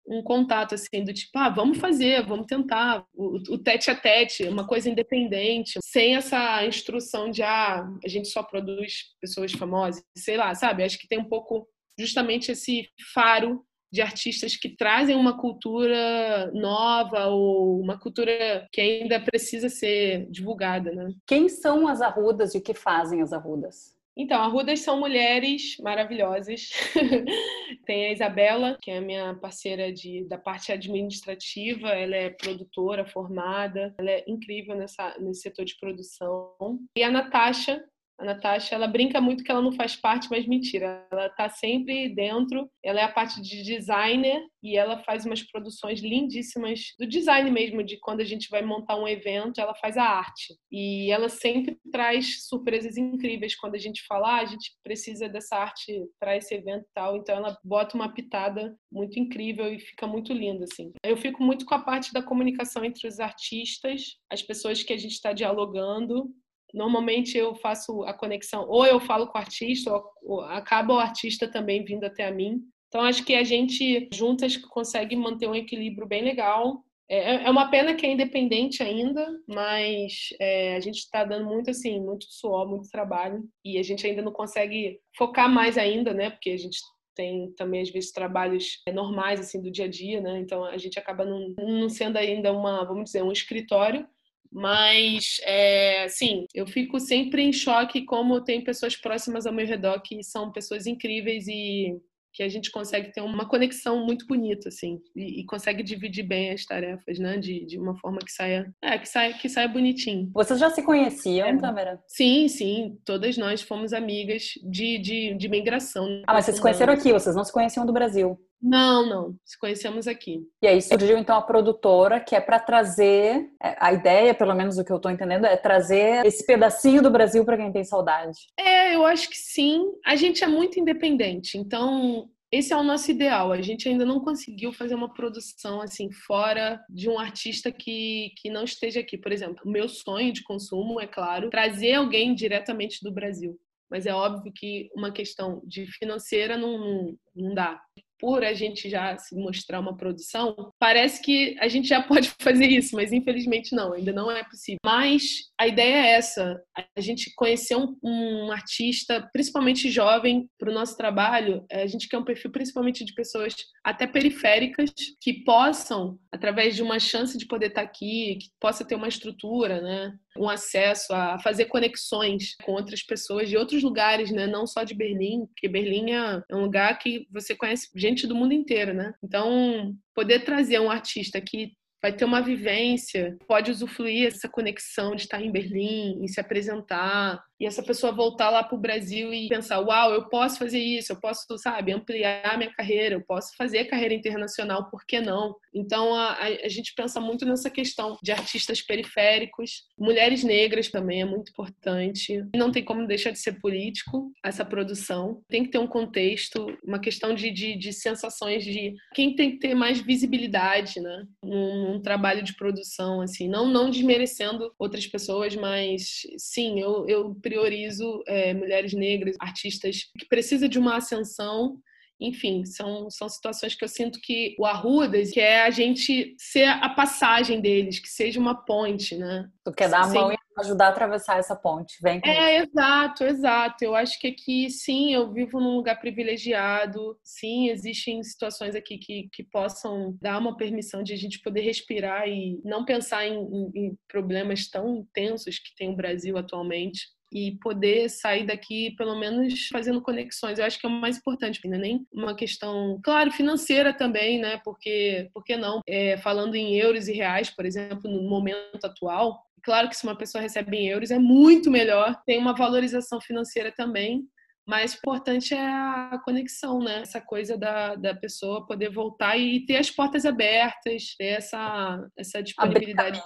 um 0.05 0.21
contato 0.21 0.75
assim 0.75 1.05
do 1.05 1.13
tipo, 1.13 1.31
ah, 1.37 1.47
vamos 1.49 1.77
fazer, 1.77 2.21
vamos 2.25 2.45
tentar, 2.45 3.05
o, 3.13 3.37
o 3.53 3.57
tete 3.57 3.89
a 3.89 3.95
tete, 3.95 4.43
uma 4.43 4.67
coisa 4.67 4.89
independente, 4.89 5.79
sem 5.81 6.17
essa 6.17 6.65
instrução 6.65 7.31
de 7.31 7.41
ah, 7.41 7.87
a 8.03 8.07
gente 8.09 8.27
só 8.27 8.43
produz 8.43 9.15
pessoas 9.21 9.53
famosas, 9.53 10.03
sei 10.17 10.35
lá, 10.35 10.53
sabe? 10.53 10.83
Acho 10.83 10.99
que 10.99 11.07
tem 11.07 11.19
um 11.19 11.29
pouco 11.29 11.65
justamente 12.01 12.51
esse 12.51 12.89
faro 13.13 13.63
de 13.91 14.01
artistas 14.01 14.55
que 14.55 14.69
trazem 14.69 15.15
uma 15.15 15.37
cultura 15.37 16.49
nova 16.53 17.27
ou 17.27 17.79
uma 17.81 17.99
cultura 17.99 18.67
que 18.71 18.79
ainda 18.79 19.19
precisa 19.19 19.67
ser 19.67 20.27
divulgada, 20.29 20.91
né? 20.91 21.13
Quem 21.27 21.49
são 21.49 21.87
as 21.87 22.01
arrudas 22.01 22.55
e 22.55 22.57
o 22.57 22.61
que 22.61 22.73
fazem 22.73 23.21
as 23.21 23.33
arrudas? 23.33 23.93
Então, 24.15 24.41
arrudas 24.41 24.81
são 24.81 24.99
mulheres 24.99 25.77
maravilhosas. 25.79 26.69
Tem 27.85 28.07
a 28.07 28.11
Isabela, 28.11 28.77
que 28.81 28.91
é 28.91 28.97
a 28.97 29.01
minha 29.01 29.33
parceira 29.35 29.91
de, 29.91 30.25
da 30.25 30.37
parte 30.37 30.71
administrativa, 30.71 31.89
ela 31.89 32.15
é 32.15 32.29
produtora 32.29 33.05
formada, 33.05 33.95
ela 33.97 34.11
é 34.11 34.23
incrível 34.27 34.75
nessa, 34.75 35.17
nesse 35.19 35.41
setor 35.41 35.63
de 35.63 35.77
produção. 35.79 36.79
E 36.95 37.03
a 37.03 37.09
Natasha, 37.09 37.83
a 38.21 38.25
Natasha, 38.25 38.75
ela 38.75 38.87
brinca 38.87 39.19
muito 39.19 39.43
que 39.43 39.51
ela 39.51 39.61
não 39.61 39.71
faz 39.71 39.95
parte, 39.95 40.27
mas 40.29 40.47
mentira. 40.47 41.07
Ela 41.11 41.27
tá 41.29 41.49
sempre 41.49 42.07
dentro. 42.13 42.69
Ela 42.83 43.01
é 43.01 43.03
a 43.03 43.11
parte 43.11 43.41
de 43.41 43.63
designer 43.63 44.41
e 44.63 44.77
ela 44.77 45.03
faz 45.03 45.25
umas 45.25 45.41
produções 45.41 46.01
lindíssimas 46.01 46.93
do 46.99 47.07
design 47.07 47.49
mesmo, 47.49 47.83
de 47.83 47.97
quando 47.97 48.21
a 48.21 48.23
gente 48.23 48.47
vai 48.49 48.61
montar 48.61 48.95
um 48.95 49.07
evento, 49.07 49.59
ela 49.59 49.73
faz 49.73 49.97
a 49.97 50.03
arte. 50.03 50.55
E 50.71 51.11
ela 51.11 51.29
sempre 51.29 51.79
traz 51.91 52.45
surpresas 52.45 52.95
incríveis 52.95 53.55
quando 53.55 53.73
a 53.73 53.79
gente 53.79 54.05
fala, 54.07 54.37
ah, 54.37 54.41
a 54.41 54.45
gente 54.45 54.71
precisa 54.83 55.27
dessa 55.27 55.57
arte 55.57 56.05
para 56.19 56.37
esse 56.37 56.53
evento 56.53 56.83
e 56.83 56.93
tal. 56.93 57.17
Então 57.17 57.35
ela 57.35 57.57
bota 57.63 57.95
uma 57.95 58.13
pitada 58.13 58.75
muito 58.91 59.19
incrível 59.19 59.73
e 59.73 59.79
fica 59.79 60.05
muito 60.05 60.31
lindo 60.31 60.63
assim. 60.63 60.91
Eu 61.03 61.17
fico 61.17 61.41
muito 61.41 61.65
com 61.65 61.73
a 61.73 61.79
parte 61.79 62.13
da 62.13 62.21
comunicação 62.21 62.85
entre 62.85 63.07
os 63.07 63.19
artistas, 63.19 64.17
as 64.31 64.43
pessoas 64.43 64.83
que 64.83 64.93
a 64.93 64.97
gente 64.97 65.13
está 65.13 65.33
dialogando 65.33 66.29
Normalmente 66.73 67.37
eu 67.37 67.55
faço 67.55 68.03
a 68.03 68.13
conexão, 68.13 68.65
ou 68.67 68.85
eu 68.85 68.99
falo 68.99 69.27
com 69.27 69.37
o 69.37 69.41
artista, 69.41 69.93
ou, 69.93 70.03
ou 70.23 70.41
acaba 70.41 70.93
o 70.93 70.99
artista 70.99 71.47
também 71.47 71.83
vindo 71.83 72.03
até 72.03 72.27
a 72.27 72.31
mim. 72.31 72.61
Então 72.87 73.01
acho 73.01 73.23
que 73.23 73.35
a 73.35 73.43
gente 73.43 74.09
juntas 74.13 74.57
consegue 74.57 75.15
manter 75.15 75.47
um 75.47 75.55
equilíbrio 75.55 76.07
bem 76.07 76.23
legal. 76.23 76.83
É, 77.09 77.45
é 77.45 77.49
uma 77.49 77.69
pena 77.69 77.93
que 77.93 78.05
é 78.05 78.11
independente 78.11 78.81
ainda, 78.81 79.27
mas 79.47 80.29
é, 80.39 80.75
a 80.75 80.79
gente 80.79 80.99
está 80.99 81.23
dando 81.23 81.45
muito 81.45 81.69
assim, 81.69 81.99
muito 81.99 82.25
suor, 82.29 82.67
muito 82.67 82.89
trabalho 82.89 83.43
e 83.65 83.77
a 83.77 83.83
gente 83.83 84.05
ainda 84.07 84.21
não 84.21 84.31
consegue 84.31 84.99
focar 85.17 85.49
mais 85.49 85.77
ainda, 85.77 86.13
né? 86.13 86.29
Porque 86.29 86.51
a 86.51 86.57
gente 86.57 86.79
tem 87.15 87.51
também 87.53 87.81
às 87.81 87.89
vezes 87.89 88.11
trabalhos 88.11 88.81
é, 88.85 88.91
normais 88.91 89.39
assim 89.39 89.61
do 89.61 89.71
dia 89.71 89.85
a 89.85 89.89
dia, 89.89 90.21
né? 90.21 90.39
Então 90.39 90.63
a 90.63 90.77
gente 90.77 90.97
acaba 90.97 91.25
não, 91.25 91.53
não 91.57 91.89
sendo 91.89 92.17
ainda 92.17 92.53
uma, 92.53 92.83
vamos 92.85 93.05
dizer, 93.05 93.23
um 93.23 93.31
escritório, 93.31 94.07
mas, 94.51 95.37
é, 95.43 96.07
sim, 96.09 96.45
eu 96.53 96.67
fico 96.67 96.99
sempre 96.99 97.41
em 97.41 97.53
choque 97.53 98.03
como 98.03 98.43
tem 98.43 98.63
pessoas 98.63 98.95
próximas 98.95 99.45
ao 99.45 99.53
meu 99.53 99.65
redor 99.65 100.01
que 100.01 100.21
são 100.23 100.51
pessoas 100.51 100.85
incríveis 100.85 101.47
e 101.47 101.97
que 102.33 102.43
a 102.43 102.49
gente 102.49 102.71
consegue 102.71 103.11
ter 103.11 103.21
uma 103.21 103.47
conexão 103.47 104.05
muito 104.05 104.25
bonita, 104.25 104.69
assim, 104.69 105.01
e, 105.15 105.41
e, 105.41 105.45
consegue 105.45 105.83
dividir 105.83 106.23
bem 106.23 106.51
as 106.51 106.65
tarefas, 106.65 107.19
né, 107.19 107.37
de, 107.37 107.65
de 107.65 107.77
uma 107.77 107.95
forma 107.97 108.19
que 108.19 108.31
saia, 108.31 108.73
é, 108.81 108.97
que 108.97 109.07
saia, 109.07 109.33
que 109.33 109.49
saia 109.49 109.67
bonitinho. 109.67 110.31
Vocês 110.33 110.59
já 110.59 110.69
se 110.69 110.81
conheciam, 110.81 111.47
é. 111.47 111.57
Tamara? 111.57 112.01
Sim, 112.07 112.47
sim, 112.47 112.97
todas 113.05 113.37
nós 113.37 113.61
fomos 113.61 113.91
amigas 113.91 114.53
de, 114.63 114.97
de, 114.99 115.33
de 115.35 115.49
migração. 115.49 116.23
Ah, 116.25 116.33
mas 116.33 116.45
vocês 116.45 116.55
se 116.55 116.61
conheceram 116.61 116.93
aqui, 116.93 117.11
vocês 117.11 117.35
não 117.35 117.43
se 117.43 117.51
conheciam 117.51 117.85
do 117.85 117.93
Brasil? 117.93 118.39
Não, 118.61 119.07
não. 119.07 119.35
Se 119.43 119.57
conhecemos 119.57 120.07
aqui. 120.07 120.43
E 120.61 120.67
aí 120.67 120.81
surgiu 120.81 121.17
então 121.17 121.35
a 121.35 121.41
produtora, 121.41 122.19
que 122.19 122.35
é 122.35 122.41
para 122.41 122.59
trazer 122.59 123.49
é, 123.61 123.75
a 123.79 123.91
ideia, 123.91 124.33
pelo 124.33 124.53
menos 124.53 124.77
o 124.77 124.85
que 124.85 124.91
eu 124.91 124.97
estou 124.97 125.11
entendendo, 125.11 125.45
é 125.45 125.57
trazer 125.57 126.25
esse 126.25 126.45
pedacinho 126.45 127.01
do 127.01 127.09
Brasil 127.09 127.43
para 127.43 127.57
quem 127.57 127.71
tem 127.71 127.83
saudade. 127.83 128.37
É, 128.59 128.95
eu 128.95 129.05
acho 129.05 129.29
que 129.29 129.37
sim. 129.37 129.83
A 130.05 130.15
gente 130.15 130.43
é 130.43 130.47
muito 130.47 130.79
independente, 130.79 131.57
então 131.57 132.29
esse 132.51 132.73
é 132.73 132.77
o 132.77 132.83
nosso 132.83 133.09
ideal. 133.09 133.51
A 133.51 133.61
gente 133.61 133.87
ainda 133.87 134.05
não 134.05 134.19
conseguiu 134.19 134.73
fazer 134.73 134.93
uma 134.93 135.13
produção 135.13 135.81
assim 135.81 136.11
fora 136.11 136.83
de 136.89 137.09
um 137.09 137.17
artista 137.17 137.71
que, 137.71 138.33
que 138.37 138.49
não 138.49 138.65
esteja 138.65 138.99
aqui. 138.99 139.17
Por 139.17 139.31
exemplo, 139.31 139.61
o 139.65 139.71
meu 139.71 139.87
sonho 139.87 140.33
de 140.33 140.43
consumo 140.43 140.99
é 140.99 141.07
claro 141.07 141.49
trazer 141.49 141.93
alguém 141.93 142.35
diretamente 142.35 142.99
do 143.01 143.11
Brasil. 143.11 143.57
Mas 143.89 144.05
é 144.05 144.13
óbvio 144.13 144.51
que 144.53 144.89
uma 144.95 145.11
questão 145.11 145.61
de 145.65 145.85
financeira 145.97 146.57
não, 146.57 146.77
não, 146.77 147.15
não 147.35 147.53
dá 147.53 147.81
por 148.21 148.43
a 148.43 148.53
gente 148.53 148.87
já 148.87 149.17
se 149.17 149.35
mostrar 149.35 149.79
uma 149.79 149.97
produção, 149.97 150.71
parece 150.79 151.19
que 151.23 151.57
a 151.59 151.67
gente 151.67 151.87
já 151.87 152.01
pode 152.07 152.31
fazer 152.39 152.67
isso, 152.67 152.95
mas 152.95 153.11
infelizmente 153.11 153.75
não, 153.75 153.93
ainda 153.93 154.13
não 154.13 154.29
é 154.29 154.43
possível. 154.43 154.77
Mas 154.85 155.23
a 155.59 155.67
ideia 155.67 155.95
é 155.95 156.11
essa: 156.11 156.61
a 156.95 157.01
gente 157.01 157.33
conhecer 157.35 157.75
um, 157.75 157.97
um 158.03 158.51
artista, 158.51 159.27
principalmente 159.33 159.89
jovem, 159.89 160.47
para 160.59 160.69
o 160.69 160.73
nosso 160.73 160.95
trabalho. 160.95 161.65
A 161.71 161.87
gente 161.87 162.07
quer 162.07 162.19
um 162.19 162.23
perfil 162.23 162.51
principalmente 162.51 163.03
de 163.03 163.13
pessoas 163.15 163.55
até 163.83 164.05
periféricas 164.05 164.91
que 165.19 165.43
possam, 165.43 166.19
através 166.31 166.75
de 166.75 166.83
uma 166.83 166.99
chance 166.99 167.35
de 167.37 167.47
poder 167.47 167.67
estar 167.67 167.81
aqui, 167.81 168.37
que 168.39 168.49
possa 168.59 168.85
ter 168.85 168.93
uma 168.93 169.07
estrutura, 169.07 169.81
né? 169.81 170.13
Um 170.37 170.49
acesso 170.49 171.13
a 171.13 171.39
fazer 171.39 171.65
conexões 171.65 172.55
com 172.63 172.73
outras 172.73 173.03
pessoas 173.03 173.49
de 173.49 173.57
outros 173.57 173.83
lugares, 173.83 174.31
né? 174.31 174.47
Não 174.47 174.65
só 174.65 174.83
de 174.83 174.93
Berlim, 174.93 175.45
porque 175.47 175.67
Berlim 175.67 176.11
é 176.11 176.55
um 176.55 176.61
lugar 176.61 176.97
que 176.99 177.27
você 177.31 177.55
conhece 177.55 177.89
gente 177.95 178.25
do 178.25 178.35
mundo 178.35 178.53
inteiro, 178.53 178.93
né? 178.93 179.13
Então, 179.23 179.93
poder 180.15 180.39
trazer 180.41 180.79
um 180.79 180.91
artista 180.91 181.41
que 181.41 181.73
vai 182.01 182.11
ter 182.11 182.25
uma 182.25 182.41
vivência, 182.41 183.37
pode 183.47 183.69
usufruir 183.69 184.27
essa 184.27 184.49
conexão 184.49 185.15
de 185.15 185.23
estar 185.23 185.39
em 185.41 185.51
Berlim 185.51 186.23
e 186.23 186.27
se 186.27 186.39
apresentar, 186.39 187.43
e 187.61 187.65
essa 187.67 187.83
pessoa 187.83 188.11
voltar 188.11 188.49
lá 188.49 188.63
para 188.63 188.75
o 188.75 188.81
Brasil 188.81 189.31
e 189.31 189.47
pensar: 189.47 189.79
uau, 189.81 190.11
eu 190.11 190.27
posso 190.27 190.57
fazer 190.57 190.79
isso, 190.79 191.11
eu 191.11 191.15
posso, 191.15 191.45
sabe, 191.59 191.93
ampliar 191.93 192.57
minha 192.57 192.73
carreira, 192.73 193.13
eu 193.13 193.21
posso 193.21 193.55
fazer 193.55 193.85
carreira 193.85 194.15
internacional, 194.15 194.89
por 194.89 195.05
que 195.05 195.21
não? 195.21 195.55
Então 195.71 196.15
a, 196.15 196.37
a, 196.39 196.67
gente 196.67 196.91
pensa 196.95 197.21
muito 197.21 197.45
nessa 197.45 197.69
questão 197.69 198.17
de 198.23 198.31
artistas 198.31 198.81
periféricos, 198.81 199.83
mulheres 199.95 200.43
negras 200.43 200.89
também 200.89 201.21
é 201.21 201.25
muito 201.25 201.51
importante. 201.51 202.43
Não 202.55 202.71
tem 202.71 202.83
como 202.83 203.05
deixar 203.05 203.29
de 203.29 203.37
ser 203.37 203.59
político 203.59 204.31
essa 204.43 204.65
produção, 204.65 205.43
tem 205.47 205.63
que 205.63 205.69
ter 205.69 205.77
um 205.77 205.87
contexto, 205.87 206.65
uma 206.83 206.97
questão 206.97 207.31
de, 207.35 207.51
de, 207.51 207.77
de 207.77 207.93
sensações 207.93 208.63
de 208.63 208.95
quem 209.13 209.35
tem 209.35 209.51
que 209.51 209.59
ter 209.59 209.75
mais 209.75 210.01
visibilidade, 210.01 210.99
né? 210.99 211.27
Num, 211.43 211.91
num 211.91 212.01
trabalho 212.01 212.41
de 212.41 212.55
produção, 212.55 213.21
assim, 213.21 213.47
não, 213.47 213.67
não 213.67 213.91
desmerecendo 213.91 214.73
outras 214.79 215.05
pessoas, 215.05 215.55
mas 215.55 216.23
sim, 216.39 216.79
eu, 216.79 217.07
eu 217.07 217.35
priorizo 217.51 218.23
é, 218.25 218.53
mulheres 218.53 218.93
negras, 218.93 219.35
artistas 219.37 220.09
que 220.17 220.25
precisam 220.25 220.69
de 220.69 220.79
uma 220.79 220.95
ascensão. 220.95 221.77
Enfim, 222.17 222.63
são, 222.65 223.09
são 223.09 223.27
situações 223.27 223.73
que 223.73 223.83
eu 223.83 223.89
sinto 223.89 224.19
que 224.21 224.55
o 224.59 224.65
Arrudas 224.65 225.31
quer 225.31 225.63
a 225.63 225.71
gente 225.71 226.35
ser 226.37 226.65
a 226.65 226.87
passagem 226.87 227.59
deles, 227.59 227.99
que 227.99 228.07
seja 228.07 228.39
uma 228.39 228.63
ponte, 228.63 229.17
né? 229.17 229.49
Tu 229.65 229.71
quer 229.71 229.89
dar 229.89 230.03
a 230.03 230.07
mão 230.07 230.31
e 230.31 230.37
ajudar 230.59 230.87
a 230.87 230.89
atravessar 230.89 231.39
essa 231.39 231.55
ponte, 231.55 231.97
vem 232.01 232.21
É, 232.23 232.57
exato, 232.57 233.23
exato. 233.23 233.83
Eu 233.83 233.95
acho 233.95 234.19
que 234.19 234.27
aqui, 234.27 234.69
sim, 234.69 235.13
eu 235.13 235.33
vivo 235.33 235.59
num 235.59 235.75
lugar 235.75 235.99
privilegiado, 235.99 237.17
sim, 237.23 237.69
existem 237.69 238.21
situações 238.23 238.75
aqui 238.75 238.99
que, 238.99 239.27
que 239.33 239.43
possam 239.43 240.15
dar 240.21 240.37
uma 240.37 240.55
permissão 240.55 241.01
de 241.01 241.13
a 241.13 241.17
gente 241.17 241.41
poder 241.41 241.61
respirar 241.61 242.29
e 242.29 242.61
não 242.63 242.85
pensar 242.85 243.25
em, 243.25 243.33
em, 243.33 243.71
em 243.73 243.97
problemas 244.07 244.69
tão 244.69 244.95
intensos 244.95 245.57
que 245.57 245.75
tem 245.75 245.89
o 245.89 245.95
Brasil 245.95 246.37
atualmente 246.37 247.01
e 247.31 247.57
poder 247.61 248.09
sair 248.09 248.45
daqui 248.45 248.91
pelo 248.97 249.17
menos 249.17 249.67
fazendo 249.67 250.01
conexões. 250.01 250.59
Eu 250.59 250.65
acho 250.65 250.79
que 250.79 250.85
é 250.85 250.89
o 250.89 250.91
mais 250.91 251.17
importante, 251.17 251.61
não 251.65 251.77
é 251.77 251.79
nem 251.79 252.05
uma 252.11 252.35
questão, 252.35 252.99
claro, 253.03 253.31
financeira 253.31 253.93
também, 253.93 254.39
né? 254.39 254.59
Porque, 254.63 255.29
por 255.33 255.43
que 255.43 255.55
não? 255.55 255.81
É, 255.87 256.17
falando 256.17 256.55
em 256.55 256.75
euros 256.75 257.07
e 257.07 257.13
reais, 257.13 257.49
por 257.49 257.65
exemplo, 257.65 258.11
no 258.11 258.29
momento 258.29 258.83
atual, 258.83 259.43
claro 259.63 259.87
que 259.87 259.95
se 259.95 260.03
uma 260.03 260.17
pessoa 260.17 260.41
recebe 260.41 260.75
em 260.77 260.89
euros 260.89 261.11
é 261.11 261.19
muito 261.19 261.71
melhor, 261.71 262.21
tem 262.25 262.37
uma 262.37 262.53
valorização 262.53 263.21
financeira 263.21 263.71
também, 263.71 264.23
mas 264.67 264.93
o 264.93 264.97
importante 264.97 265.53
é 265.53 265.65
a 265.65 266.19
conexão, 266.23 266.79
né? 266.79 267.01
Essa 267.01 267.19
coisa 267.19 267.57
da, 267.57 267.95
da 267.95 268.13
pessoa 268.13 268.65
poder 268.65 268.89
voltar 268.89 269.37
e 269.37 269.65
ter 269.65 269.77
as 269.77 269.89
portas 269.89 270.25
abertas, 270.25 271.15
ter 271.17 271.25
essa, 271.25 272.07
essa 272.17 272.43
disponibilidade. 272.43 273.21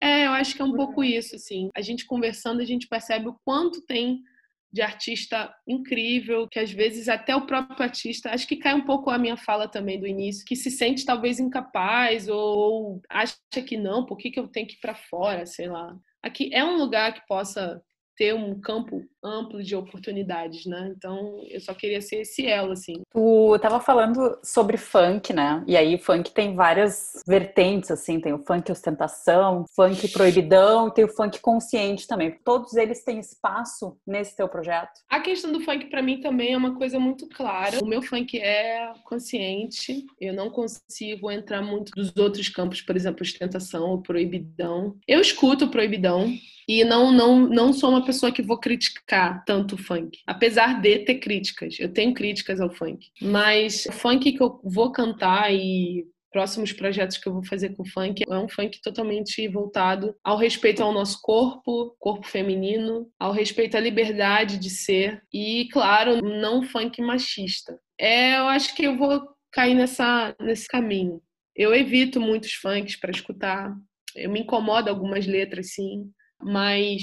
É, 0.00 0.26
eu 0.26 0.32
acho 0.32 0.54
que 0.54 0.62
é 0.62 0.64
um 0.64 0.74
pouco 0.74 1.04
isso, 1.04 1.36
assim. 1.36 1.68
A 1.76 1.80
gente 1.80 2.06
conversando, 2.06 2.60
a 2.60 2.64
gente 2.64 2.88
percebe 2.88 3.28
o 3.28 3.38
quanto 3.44 3.82
tem 3.82 4.22
de 4.72 4.82
artista 4.82 5.52
incrível, 5.66 6.46
que 6.48 6.58
às 6.58 6.70
vezes 6.70 7.08
até 7.08 7.34
o 7.34 7.44
próprio 7.44 7.82
artista, 7.82 8.30
acho 8.30 8.46
que 8.46 8.56
cai 8.56 8.72
um 8.72 8.84
pouco 8.84 9.10
a 9.10 9.18
minha 9.18 9.36
fala 9.36 9.68
também 9.68 9.98
do 9.98 10.06
início, 10.06 10.44
que 10.46 10.54
se 10.54 10.70
sente 10.70 11.04
talvez 11.04 11.40
incapaz 11.40 12.28
ou 12.28 13.02
acha 13.10 13.36
que 13.66 13.76
não, 13.76 14.06
por 14.06 14.16
que, 14.16 14.30
que 14.30 14.38
eu 14.38 14.46
tenho 14.46 14.68
que 14.68 14.74
ir 14.74 14.80
para 14.80 14.94
fora, 14.94 15.44
sei 15.44 15.68
lá. 15.68 15.96
Aqui 16.22 16.50
é 16.54 16.64
um 16.64 16.76
lugar 16.76 17.12
que 17.12 17.26
possa 17.26 17.82
ter 18.20 18.34
um 18.34 18.60
campo 18.60 19.02
amplo 19.24 19.62
de 19.62 19.74
oportunidades, 19.74 20.66
né? 20.66 20.92
Então, 20.94 21.42
eu 21.48 21.58
só 21.58 21.72
queria 21.72 22.02
ser 22.02 22.16
esse 22.16 22.46
elo, 22.46 22.72
assim. 22.72 23.00
Tu 23.10 23.58
tava 23.62 23.80
falando 23.80 24.38
sobre 24.42 24.76
funk, 24.76 25.32
né? 25.32 25.64
E 25.66 25.74
aí, 25.74 25.96
funk 25.96 26.30
tem 26.30 26.54
várias 26.54 27.22
vertentes, 27.26 27.90
assim. 27.90 28.20
Tem 28.20 28.34
o 28.34 28.44
funk 28.44 28.70
ostentação, 28.70 29.64
funk 29.74 30.06
proibidão 30.08 30.90
tem 30.90 31.06
o 31.06 31.08
funk 31.08 31.40
consciente 31.40 32.06
também. 32.06 32.38
Todos 32.44 32.74
eles 32.74 33.02
têm 33.02 33.20
espaço 33.20 33.96
nesse 34.06 34.36
teu 34.36 34.48
projeto? 34.48 35.00
A 35.08 35.20
questão 35.20 35.50
do 35.50 35.62
funk, 35.62 35.86
para 35.86 36.02
mim, 36.02 36.20
também 36.20 36.52
é 36.52 36.58
uma 36.58 36.76
coisa 36.76 36.98
muito 36.98 37.26
clara. 37.26 37.82
O 37.82 37.86
meu 37.86 38.02
funk 38.02 38.38
é 38.38 38.92
consciente. 39.04 40.04
Eu 40.20 40.34
não 40.34 40.50
consigo 40.50 41.30
entrar 41.30 41.62
muito 41.62 41.90
dos 41.92 42.14
outros 42.18 42.50
campos, 42.50 42.82
por 42.82 42.96
exemplo, 42.96 43.22
ostentação 43.22 43.88
ou 43.88 44.02
proibidão. 44.02 44.94
Eu 45.08 45.22
escuto 45.22 45.68
proibidão, 45.68 46.30
e 46.70 46.84
não, 46.84 47.10
não, 47.10 47.48
não 47.48 47.72
sou 47.72 47.90
uma 47.90 48.04
pessoa 48.04 48.30
que 48.30 48.40
vou 48.40 48.56
criticar 48.56 49.44
tanto 49.44 49.74
o 49.74 49.78
funk, 49.78 50.20
apesar 50.24 50.80
de 50.80 51.00
ter 51.00 51.16
críticas. 51.16 51.74
Eu 51.80 51.92
tenho 51.92 52.14
críticas 52.14 52.60
ao 52.60 52.70
funk, 52.70 53.08
mas 53.20 53.86
o 53.86 53.92
funk 53.92 54.30
que 54.30 54.40
eu 54.40 54.60
vou 54.62 54.92
cantar 54.92 55.52
e 55.52 56.06
próximos 56.30 56.72
projetos 56.72 57.18
que 57.18 57.28
eu 57.28 57.32
vou 57.32 57.42
fazer 57.42 57.70
com 57.70 57.82
o 57.82 57.88
funk 57.88 58.22
é 58.22 58.38
um 58.38 58.48
funk 58.48 58.80
totalmente 58.80 59.48
voltado 59.48 60.14
ao 60.22 60.36
respeito 60.36 60.80
ao 60.80 60.92
nosso 60.92 61.18
corpo, 61.20 61.96
corpo 61.98 62.24
feminino, 62.24 63.10
ao 63.18 63.32
respeito 63.32 63.76
à 63.76 63.80
liberdade 63.80 64.56
de 64.56 64.70
ser 64.70 65.20
e, 65.34 65.68
claro, 65.72 66.22
não 66.22 66.62
funk 66.62 67.02
machista. 67.02 67.80
É, 67.98 68.38
eu 68.38 68.44
acho 68.44 68.76
que 68.76 68.84
eu 68.84 68.96
vou 68.96 69.20
cair 69.50 69.74
nessa, 69.74 70.36
nesse 70.40 70.68
caminho. 70.68 71.20
Eu 71.56 71.74
evito 71.74 72.20
muitos 72.20 72.52
funks 72.52 72.94
para 72.94 73.10
escutar. 73.10 73.74
Eu 74.14 74.30
me 74.30 74.38
incomodo 74.38 74.88
algumas 74.88 75.26
letras, 75.26 75.74
sim 75.74 76.12
mas 76.42 77.02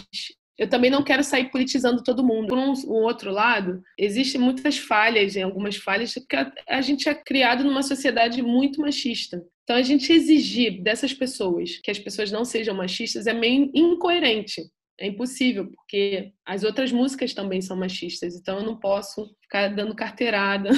eu 0.57 0.67
também 0.67 0.89
não 0.89 1.03
quero 1.03 1.23
sair 1.23 1.51
politizando 1.51 2.03
todo 2.03 2.25
mundo. 2.25 2.47
Por 2.47 2.57
um, 2.57 2.73
um, 2.87 3.03
outro 3.03 3.31
lado, 3.31 3.81
existem 3.97 4.41
muitas 4.41 4.77
falhas, 4.77 5.35
em 5.35 5.43
algumas 5.43 5.77
falhas, 5.77 6.13
porque 6.13 6.35
a, 6.35 6.51
a, 6.67 6.81
gente 6.81 7.07
é 7.07 7.13
criado 7.13 7.63
numa 7.63 7.83
sociedade 7.83 8.41
muito 8.41 8.81
machista. 8.81 9.41
Então, 9.63 9.75
a 9.75 9.83
gente 9.83 10.11
exigir 10.11 10.81
dessas 10.81 11.13
pessoas 11.13 11.77
que 11.77 11.91
as 11.91 11.99
pessoas 11.99 12.31
não 12.31 12.43
sejam 12.43 12.73
machistas 12.73 13.27
é 13.27 13.33
meio 13.33 13.69
incoerente. 13.73 14.63
É 14.99 15.05
impossível, 15.05 15.69
porque 15.69 16.31
as 16.43 16.63
outras 16.63 16.91
músicas 16.91 17.31
também 17.31 17.61
são 17.61 17.77
machistas. 17.77 18.35
Então, 18.35 18.57
eu 18.57 18.65
não 18.65 18.79
posso 18.79 19.29
ficar 19.43 19.67
dando 19.67 19.95
carteirada 19.95 20.71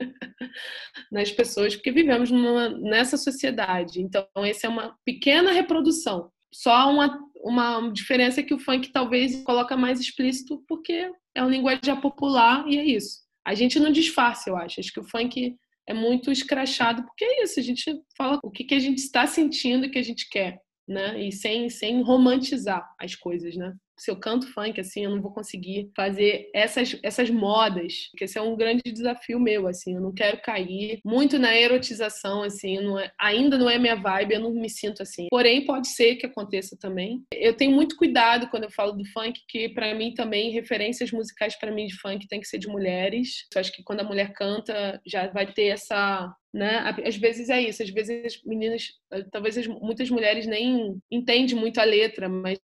nas 1.12 1.30
pessoas, 1.30 1.76
porque 1.76 1.92
vivemos 1.92 2.30
numa, 2.30 2.70
nessa 2.70 3.18
sociedade. 3.18 4.00
Então, 4.00 4.26
essa 4.36 4.66
é 4.66 4.70
uma 4.70 4.96
pequena 5.04 5.52
reprodução 5.52 6.30
só 6.52 6.90
uma, 6.90 7.18
uma 7.40 7.88
diferença 7.90 8.40
é 8.40 8.42
que 8.42 8.54
o 8.54 8.58
funk 8.58 8.90
talvez 8.90 9.42
coloca 9.42 9.76
mais 9.76 10.00
explícito 10.00 10.62
porque 10.66 11.10
é 11.34 11.42
uma 11.42 11.50
linguagem 11.50 12.00
popular 12.00 12.66
e 12.68 12.78
é 12.78 12.84
isso. 12.84 13.20
A 13.46 13.54
gente 13.54 13.78
não 13.78 13.90
disfarça, 13.90 14.50
eu 14.50 14.56
acho. 14.56 14.80
Acho 14.80 14.92
que 14.92 15.00
o 15.00 15.08
funk 15.08 15.56
é 15.86 15.94
muito 15.94 16.30
escrachado, 16.30 17.02
porque 17.04 17.24
é 17.24 17.42
isso, 17.42 17.58
a 17.58 17.62
gente 17.62 17.90
fala 18.16 18.38
o 18.42 18.50
que, 18.50 18.64
que 18.64 18.74
a 18.74 18.78
gente 18.78 18.98
está 18.98 19.26
sentindo 19.26 19.86
e 19.86 19.90
que 19.90 19.98
a 19.98 20.02
gente 20.02 20.28
quer, 20.28 20.60
né? 20.86 21.18
E 21.26 21.32
sem, 21.32 21.70
sem 21.70 22.02
romantizar 22.02 22.86
as 23.00 23.14
coisas, 23.14 23.56
né? 23.56 23.74
Se 23.98 24.10
eu 24.10 24.16
canto 24.16 24.52
funk, 24.52 24.80
assim, 24.80 25.04
eu 25.04 25.10
não 25.10 25.20
vou 25.20 25.32
conseguir 25.32 25.90
fazer 25.94 26.50
essas, 26.54 26.98
essas 27.02 27.30
modas, 27.30 28.08
porque 28.10 28.24
esse 28.24 28.38
é 28.38 28.42
um 28.42 28.56
grande 28.56 28.82
desafio 28.86 29.40
meu, 29.40 29.66
assim, 29.66 29.94
eu 29.94 30.00
não 30.00 30.12
quero 30.12 30.40
cair 30.40 31.00
muito 31.04 31.38
na 31.38 31.54
erotização, 31.56 32.42
assim, 32.42 32.78
não 32.80 32.98
é, 32.98 33.10
ainda 33.18 33.58
não 33.58 33.68
é 33.68 33.78
minha 33.78 33.96
vibe, 33.96 34.34
eu 34.34 34.40
não 34.40 34.52
me 34.52 34.70
sinto 34.70 35.02
assim. 35.02 35.26
Porém, 35.30 35.64
pode 35.64 35.88
ser 35.88 36.16
que 36.16 36.26
aconteça 36.26 36.76
também. 36.80 37.22
Eu 37.32 37.54
tenho 37.54 37.72
muito 37.72 37.96
cuidado 37.96 38.48
quando 38.48 38.64
eu 38.64 38.70
falo 38.70 38.92
do 38.92 39.04
funk, 39.06 39.40
que 39.48 39.68
para 39.68 39.94
mim 39.94 40.14
também, 40.14 40.50
referências 40.50 41.10
musicais 41.10 41.58
para 41.58 41.72
mim 41.72 41.86
de 41.86 41.98
funk 42.00 42.26
tem 42.28 42.40
que 42.40 42.48
ser 42.48 42.58
de 42.58 42.68
mulheres. 42.68 43.46
Eu 43.54 43.60
acho 43.60 43.72
que 43.72 43.82
quando 43.82 44.00
a 44.00 44.04
mulher 44.04 44.32
canta, 44.32 45.00
já 45.06 45.26
vai 45.28 45.52
ter 45.52 45.66
essa 45.66 46.32
né? 46.52 46.94
Às 47.04 47.16
vezes 47.16 47.50
é 47.50 47.60
isso, 47.60 47.82
às 47.82 47.90
vezes 47.90 48.24
as 48.24 48.42
meninas, 48.42 48.88
talvez 49.30 49.66
muitas 49.66 50.08
mulheres 50.10 50.46
nem 50.46 50.98
entendem 51.10 51.54
muito 51.54 51.78
a 51.78 51.84
letra, 51.84 52.28
mas 52.28 52.58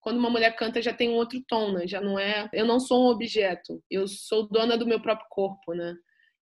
quando 0.00 0.18
uma 0.18 0.30
mulher 0.30 0.56
canta 0.56 0.80
já 0.82 0.92
tem 0.92 1.10
um 1.10 1.14
outro 1.14 1.42
tom, 1.46 1.72
né? 1.72 1.86
Já 1.86 2.00
não 2.00 2.18
é, 2.18 2.48
eu 2.52 2.66
não 2.66 2.80
sou 2.80 3.04
um 3.04 3.10
objeto, 3.10 3.82
eu 3.90 4.08
sou 4.08 4.48
dona 4.48 4.76
do 4.76 4.86
meu 4.86 5.00
próprio 5.00 5.26
corpo, 5.30 5.74
né? 5.74 5.94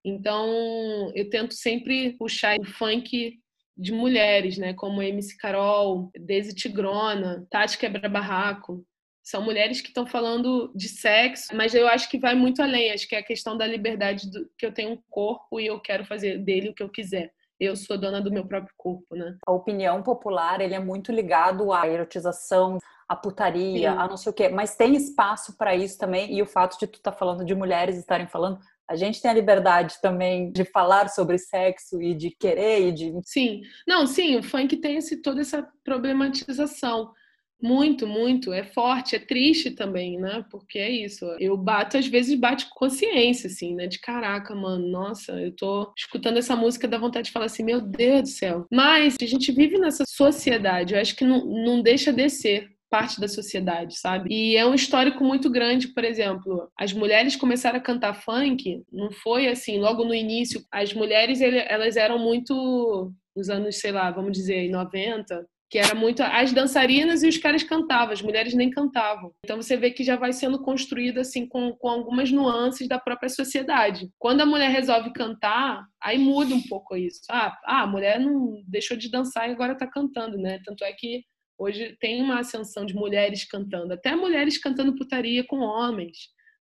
Então, 0.04 1.12
eu 1.14 1.28
tento 1.28 1.54
sempre 1.54 2.16
puxar 2.16 2.58
o 2.58 2.64
funk 2.64 3.38
de 3.76 3.92
mulheres, 3.92 4.56
né? 4.58 4.74
Como 4.74 5.02
MC 5.02 5.36
Carol, 5.36 6.10
Daisy 6.18 6.54
Tigrona, 6.54 7.46
Tati 7.50 7.76
Quebra 7.78 8.08
Barraco. 8.08 8.84
São 9.22 9.42
mulheres 9.42 9.80
que 9.80 9.88
estão 9.88 10.06
falando 10.06 10.72
de 10.74 10.88
sexo, 10.88 11.54
mas 11.54 11.74
eu 11.74 11.86
acho 11.86 12.08
que 12.08 12.18
vai 12.18 12.34
muito 12.34 12.62
além. 12.62 12.90
Acho 12.90 13.06
que 13.06 13.14
é 13.14 13.18
a 13.18 13.24
questão 13.24 13.56
da 13.56 13.66
liberdade 13.66 14.30
do, 14.30 14.48
que 14.56 14.64
eu 14.64 14.72
tenho 14.72 14.92
um 14.92 15.02
corpo 15.10 15.60
e 15.60 15.66
eu 15.66 15.78
quero 15.80 16.04
fazer 16.04 16.38
dele 16.38 16.70
o 16.70 16.74
que 16.74 16.82
eu 16.82 16.88
quiser 16.88 17.32
eu 17.60 17.74
sou 17.74 17.98
dona 17.98 18.20
do 18.20 18.30
meu 18.30 18.46
próprio 18.46 18.72
corpo, 18.76 19.16
né? 19.16 19.36
A 19.46 19.52
opinião 19.52 20.02
popular, 20.02 20.60
ele 20.60 20.74
é 20.74 20.78
muito 20.78 21.10
ligado 21.10 21.72
à 21.72 21.88
erotização, 21.88 22.78
à 23.08 23.16
putaria, 23.16 23.92
Sim. 23.92 23.98
a 23.98 24.06
não 24.06 24.16
sei 24.16 24.30
o 24.30 24.34
quê, 24.34 24.48
mas 24.48 24.76
tem 24.76 24.94
espaço 24.94 25.56
para 25.56 25.74
isso 25.74 25.98
também, 25.98 26.34
e 26.34 26.42
o 26.42 26.46
fato 26.46 26.78
de 26.78 26.86
tu 26.86 26.98
estar 26.98 27.12
tá 27.12 27.16
falando 27.16 27.44
de 27.44 27.54
mulheres 27.54 27.96
estarem 27.96 28.28
falando, 28.28 28.58
a 28.86 28.96
gente 28.96 29.20
tem 29.20 29.30
a 29.30 29.34
liberdade 29.34 29.96
também 30.00 30.50
de 30.50 30.64
falar 30.64 31.08
sobre 31.08 31.38
sexo 31.38 32.00
e 32.00 32.14
de 32.14 32.30
querer 32.30 32.88
e 32.88 32.92
de... 32.92 33.12
Sim, 33.24 33.62
não, 33.86 34.06
sim, 34.06 34.36
o 34.36 34.42
funk 34.42 34.76
tem 34.76 34.96
esse, 34.96 35.22
toda 35.22 35.40
essa 35.40 35.66
problematização, 35.84 37.12
muito, 37.60 38.06
muito. 38.06 38.52
É 38.52 38.62
forte, 38.62 39.16
é 39.16 39.18
triste 39.18 39.72
também, 39.72 40.18
né? 40.18 40.44
Porque 40.50 40.78
é 40.78 40.90
isso. 40.90 41.24
Eu 41.40 41.56
bato, 41.56 41.98
às 41.98 42.06
vezes, 42.06 42.38
bate 42.38 42.68
consciência, 42.70 43.48
assim, 43.48 43.74
né? 43.74 43.86
De 43.86 43.98
caraca, 43.98 44.54
mano, 44.54 44.88
nossa, 44.88 45.32
eu 45.32 45.50
tô 45.54 45.92
escutando 45.96 46.36
essa 46.38 46.54
música, 46.54 46.86
dá 46.86 46.98
vontade 46.98 47.26
de 47.26 47.32
falar 47.32 47.46
assim, 47.46 47.64
meu 47.64 47.80
Deus 47.80 48.22
do 48.22 48.28
céu. 48.28 48.66
Mas 48.72 49.16
a 49.20 49.26
gente 49.26 49.50
vive 49.50 49.76
nessa 49.78 50.04
sociedade, 50.06 50.94
eu 50.94 51.00
acho 51.00 51.16
que 51.16 51.24
não, 51.24 51.44
não 51.44 51.82
deixa 51.82 52.12
descer 52.12 52.70
parte 52.90 53.20
da 53.20 53.28
sociedade, 53.28 53.98
sabe? 53.98 54.28
E 54.32 54.56
é 54.56 54.66
um 54.66 54.74
histórico 54.74 55.22
muito 55.24 55.50
grande, 55.50 55.88
por 55.88 56.04
exemplo, 56.04 56.70
as 56.78 56.92
mulheres 56.92 57.36
começaram 57.36 57.78
a 57.78 57.82
cantar 57.82 58.14
funk, 58.14 58.82
não 58.92 59.10
foi 59.10 59.48
assim, 59.48 59.78
logo 59.78 60.04
no 60.04 60.14
início, 60.14 60.64
as 60.72 60.92
mulheres 60.92 61.40
elas 61.40 61.96
eram 61.96 62.18
muito 62.18 63.12
nos 63.36 63.48
anos, 63.48 63.78
sei 63.78 63.92
lá, 63.92 64.10
vamos 64.10 64.32
dizer, 64.32 64.68
90, 64.68 65.46
que 65.70 65.78
era 65.78 65.94
muito 65.94 66.22
as 66.22 66.52
dançarinas 66.52 67.22
e 67.22 67.28
os 67.28 67.36
caras 67.36 67.62
cantavam, 67.62 68.12
as 68.12 68.22
mulheres 68.22 68.54
nem 68.54 68.70
cantavam. 68.70 69.32
Então 69.44 69.60
você 69.60 69.76
vê 69.76 69.90
que 69.90 70.02
já 70.02 70.16
vai 70.16 70.32
sendo 70.32 70.62
construído 70.62 71.18
assim 71.18 71.46
com, 71.46 71.72
com 71.72 71.88
algumas 71.88 72.32
nuances 72.32 72.88
da 72.88 72.98
própria 72.98 73.28
sociedade. 73.28 74.08
Quando 74.18 74.40
a 74.40 74.46
mulher 74.46 74.70
resolve 74.70 75.12
cantar, 75.12 75.84
aí 76.02 76.18
muda 76.18 76.54
um 76.54 76.62
pouco 76.62 76.96
isso. 76.96 77.20
Ah, 77.30 77.54
ah 77.64 77.82
a 77.82 77.86
mulher 77.86 78.18
não 78.18 78.62
deixou 78.66 78.96
de 78.96 79.10
dançar 79.10 79.48
e 79.48 79.52
agora 79.52 79.74
está 79.74 79.86
cantando, 79.86 80.38
né? 80.38 80.58
Tanto 80.64 80.84
é 80.84 80.92
que 80.92 81.22
hoje 81.58 81.96
tem 82.00 82.22
uma 82.22 82.40
ascensão 82.40 82.86
de 82.86 82.94
mulheres 82.94 83.44
cantando, 83.44 83.92
até 83.92 84.14
mulheres 84.14 84.56
cantando 84.58 84.94
putaria 84.96 85.44
com 85.44 85.58
homens. 85.58 86.16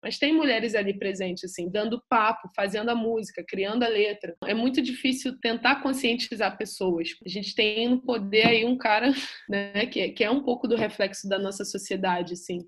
Mas 0.04 0.18
tem 0.18 0.35
mulheres 0.35 0.74
ali 0.74 0.98
presentes, 0.98 1.44
assim, 1.44 1.70
dando 1.70 2.02
papo, 2.11 2.50
fazendo 2.54 2.90
a 2.90 2.94
música, 2.94 3.42
criando 3.48 3.85
a 3.85 3.88
letra. 3.88 4.37
É 4.44 4.52
muito 4.52 4.83
difícil 4.83 5.40
tentar 5.40 5.76
conscientizar 5.83 6.59
pessoas. 6.59 7.09
A 7.24 7.28
gente 7.28 7.54
tem 7.54 7.88
no 7.88 8.02
poder 8.02 8.46
aí 8.46 8.66
um 8.66 8.76
cara, 8.76 9.11
né, 9.48 9.87
que, 9.87 10.00
é, 10.00 10.09
que 10.11 10.22
é 10.22 10.30
um 10.30 10.42
pouco 10.42 10.68
do 10.68 10.76
reflexo 10.76 11.26
da 11.26 11.38
nossa 11.38 11.64
sociedade, 11.64 12.35
assim. 12.35 12.59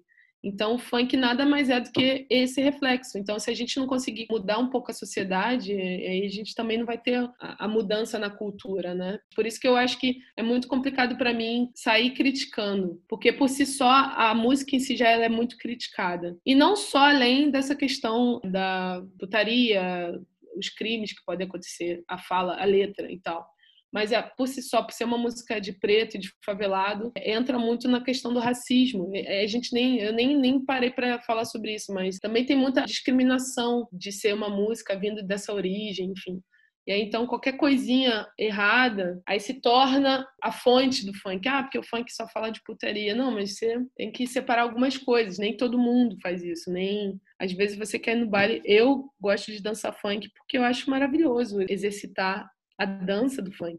Então, 0.43 0.75
o 0.75 0.79
funk 0.79 1.17
nada 1.17 1.45
mais 1.45 1.69
é 1.69 1.81
do 1.81 1.91
que 1.91 2.27
esse 2.31 2.61
reflexo. 2.61 3.19
Então, 3.19 3.39
se 3.39 3.51
a 3.51 3.55
gente 3.55 3.79
não 3.79 3.87
conseguir 3.87 4.27
mudar 4.31 4.59
um 4.59 4.71
pouco 4.71 4.91
a 4.91 4.95
sociedade, 4.95 5.73
aí 5.73 6.25
a 6.25 6.29
gente 6.29 6.55
também 6.55 6.79
não 6.79 6.87
vai 6.87 6.99
ter 6.99 7.19
a, 7.41 7.65
a 7.65 7.69
mudança 7.69 8.19
na 8.19 8.31
cultura, 8.31 8.95
né? 8.95 9.19
Por 9.35 9.47
isso 9.47 9.61
que 9.61 9.67
eu 9.67 9.77
acho 9.77 9.99
que 9.99 10.19
é 10.37 10.43
muito 10.43 10.69
complicado 10.69 11.17
para 11.17 11.33
mim 11.33 11.71
sair 11.75 12.11
criticando, 12.11 13.03
porque 13.09 13.33
por 13.33 13.49
si 13.49 13.67
só 13.67 13.91
a 13.91 14.35
música 14.35 14.77
em 14.77 14.81
si 14.81 14.97
já 14.97 15.09
é 15.09 15.29
muito 15.29 15.57
criticada. 15.57 16.37
E 16.45 16.55
não 16.55 16.77
só 16.77 17.09
além 17.09 17.51
dessa 17.51 17.75
questão 17.75 18.41
da 18.45 19.03
putaria, 19.19 20.13
os 20.57 20.69
crimes 20.71 21.13
que 21.13 21.25
podem 21.25 21.47
acontecer, 21.47 22.03
a 22.09 22.19
fala, 22.19 22.61
a 22.61 22.65
letra 22.65 23.11
e 23.11 23.19
tal 23.21 23.56
mas 23.93 24.13
é, 24.13 24.21
por 24.23 24.49
si 24.49 24.63
só, 24.63 24.83
por 24.83 24.93
ser 24.93 25.05
uma 25.05 25.19
música 25.19 25.61
de 25.61 25.73
preto 25.73 26.17
e 26.17 26.21
de 26.21 26.31
favelado, 26.45 27.13
entra 27.17 27.59
muito 27.59 27.89
na 27.89 28.03
questão 28.03 28.33
do 28.33 28.41
racismo. 28.41 29.11
É, 29.15 29.43
a 29.43 29.47
gente 29.47 29.73
nem, 29.73 29.99
eu 30.01 30.13
nem, 30.13 30.37
nem 30.37 30.65
parei 30.65 30.91
para 30.91 31.21
falar 31.23 31.45
sobre 31.45 31.75
isso, 31.75 31.93
mas 31.93 32.19
também 32.19 32.45
tem 32.45 32.57
muita 32.57 32.85
discriminação 32.85 33.89
de 33.93 34.13
ser 34.13 34.35
uma 34.35 34.49
música 34.49 34.99
vindo 34.99 35.23
dessa 35.23 35.53
origem, 35.53 36.13
enfim. 36.13 36.41
E 36.87 36.93
aí, 36.93 37.03
então, 37.03 37.27
qualquer 37.27 37.57
coisinha 37.57 38.29
errada, 38.39 39.21
aí 39.27 39.41
se 39.41 39.61
torna 39.61 40.25
a 40.41 40.53
fonte 40.53 41.05
do 41.05 41.13
funk. 41.15 41.49
Ah, 41.49 41.65
porque 41.65 41.79
o 41.79 41.83
funk 41.83 42.13
só 42.15 42.29
fala 42.29 42.51
de 42.51 42.63
putaria. 42.63 43.13
Não, 43.13 43.33
mas 43.33 43.57
você 43.57 43.85
tem 43.97 44.13
que 44.13 44.25
separar 44.25 44.63
algumas 44.63 44.97
coisas. 44.97 45.37
Nem 45.37 45.57
todo 45.57 45.79
mundo 45.79 46.17
faz 46.23 46.45
isso. 46.45 46.71
Nem. 46.71 47.21
Às 47.41 47.53
vezes 47.53 47.77
você 47.77 47.99
quer 47.99 48.17
ir 48.17 48.21
no 48.21 48.31
baile. 48.31 48.63
Eu 48.65 49.11
gosto 49.21 49.51
de 49.51 49.61
dançar 49.61 49.93
funk 50.01 50.31
porque 50.37 50.57
eu 50.57 50.63
acho 50.63 50.89
maravilhoso 50.89 51.61
exercitar 51.69 52.49
a 52.79 52.85
dança 52.85 53.43
do 53.43 53.53
funk. 53.53 53.79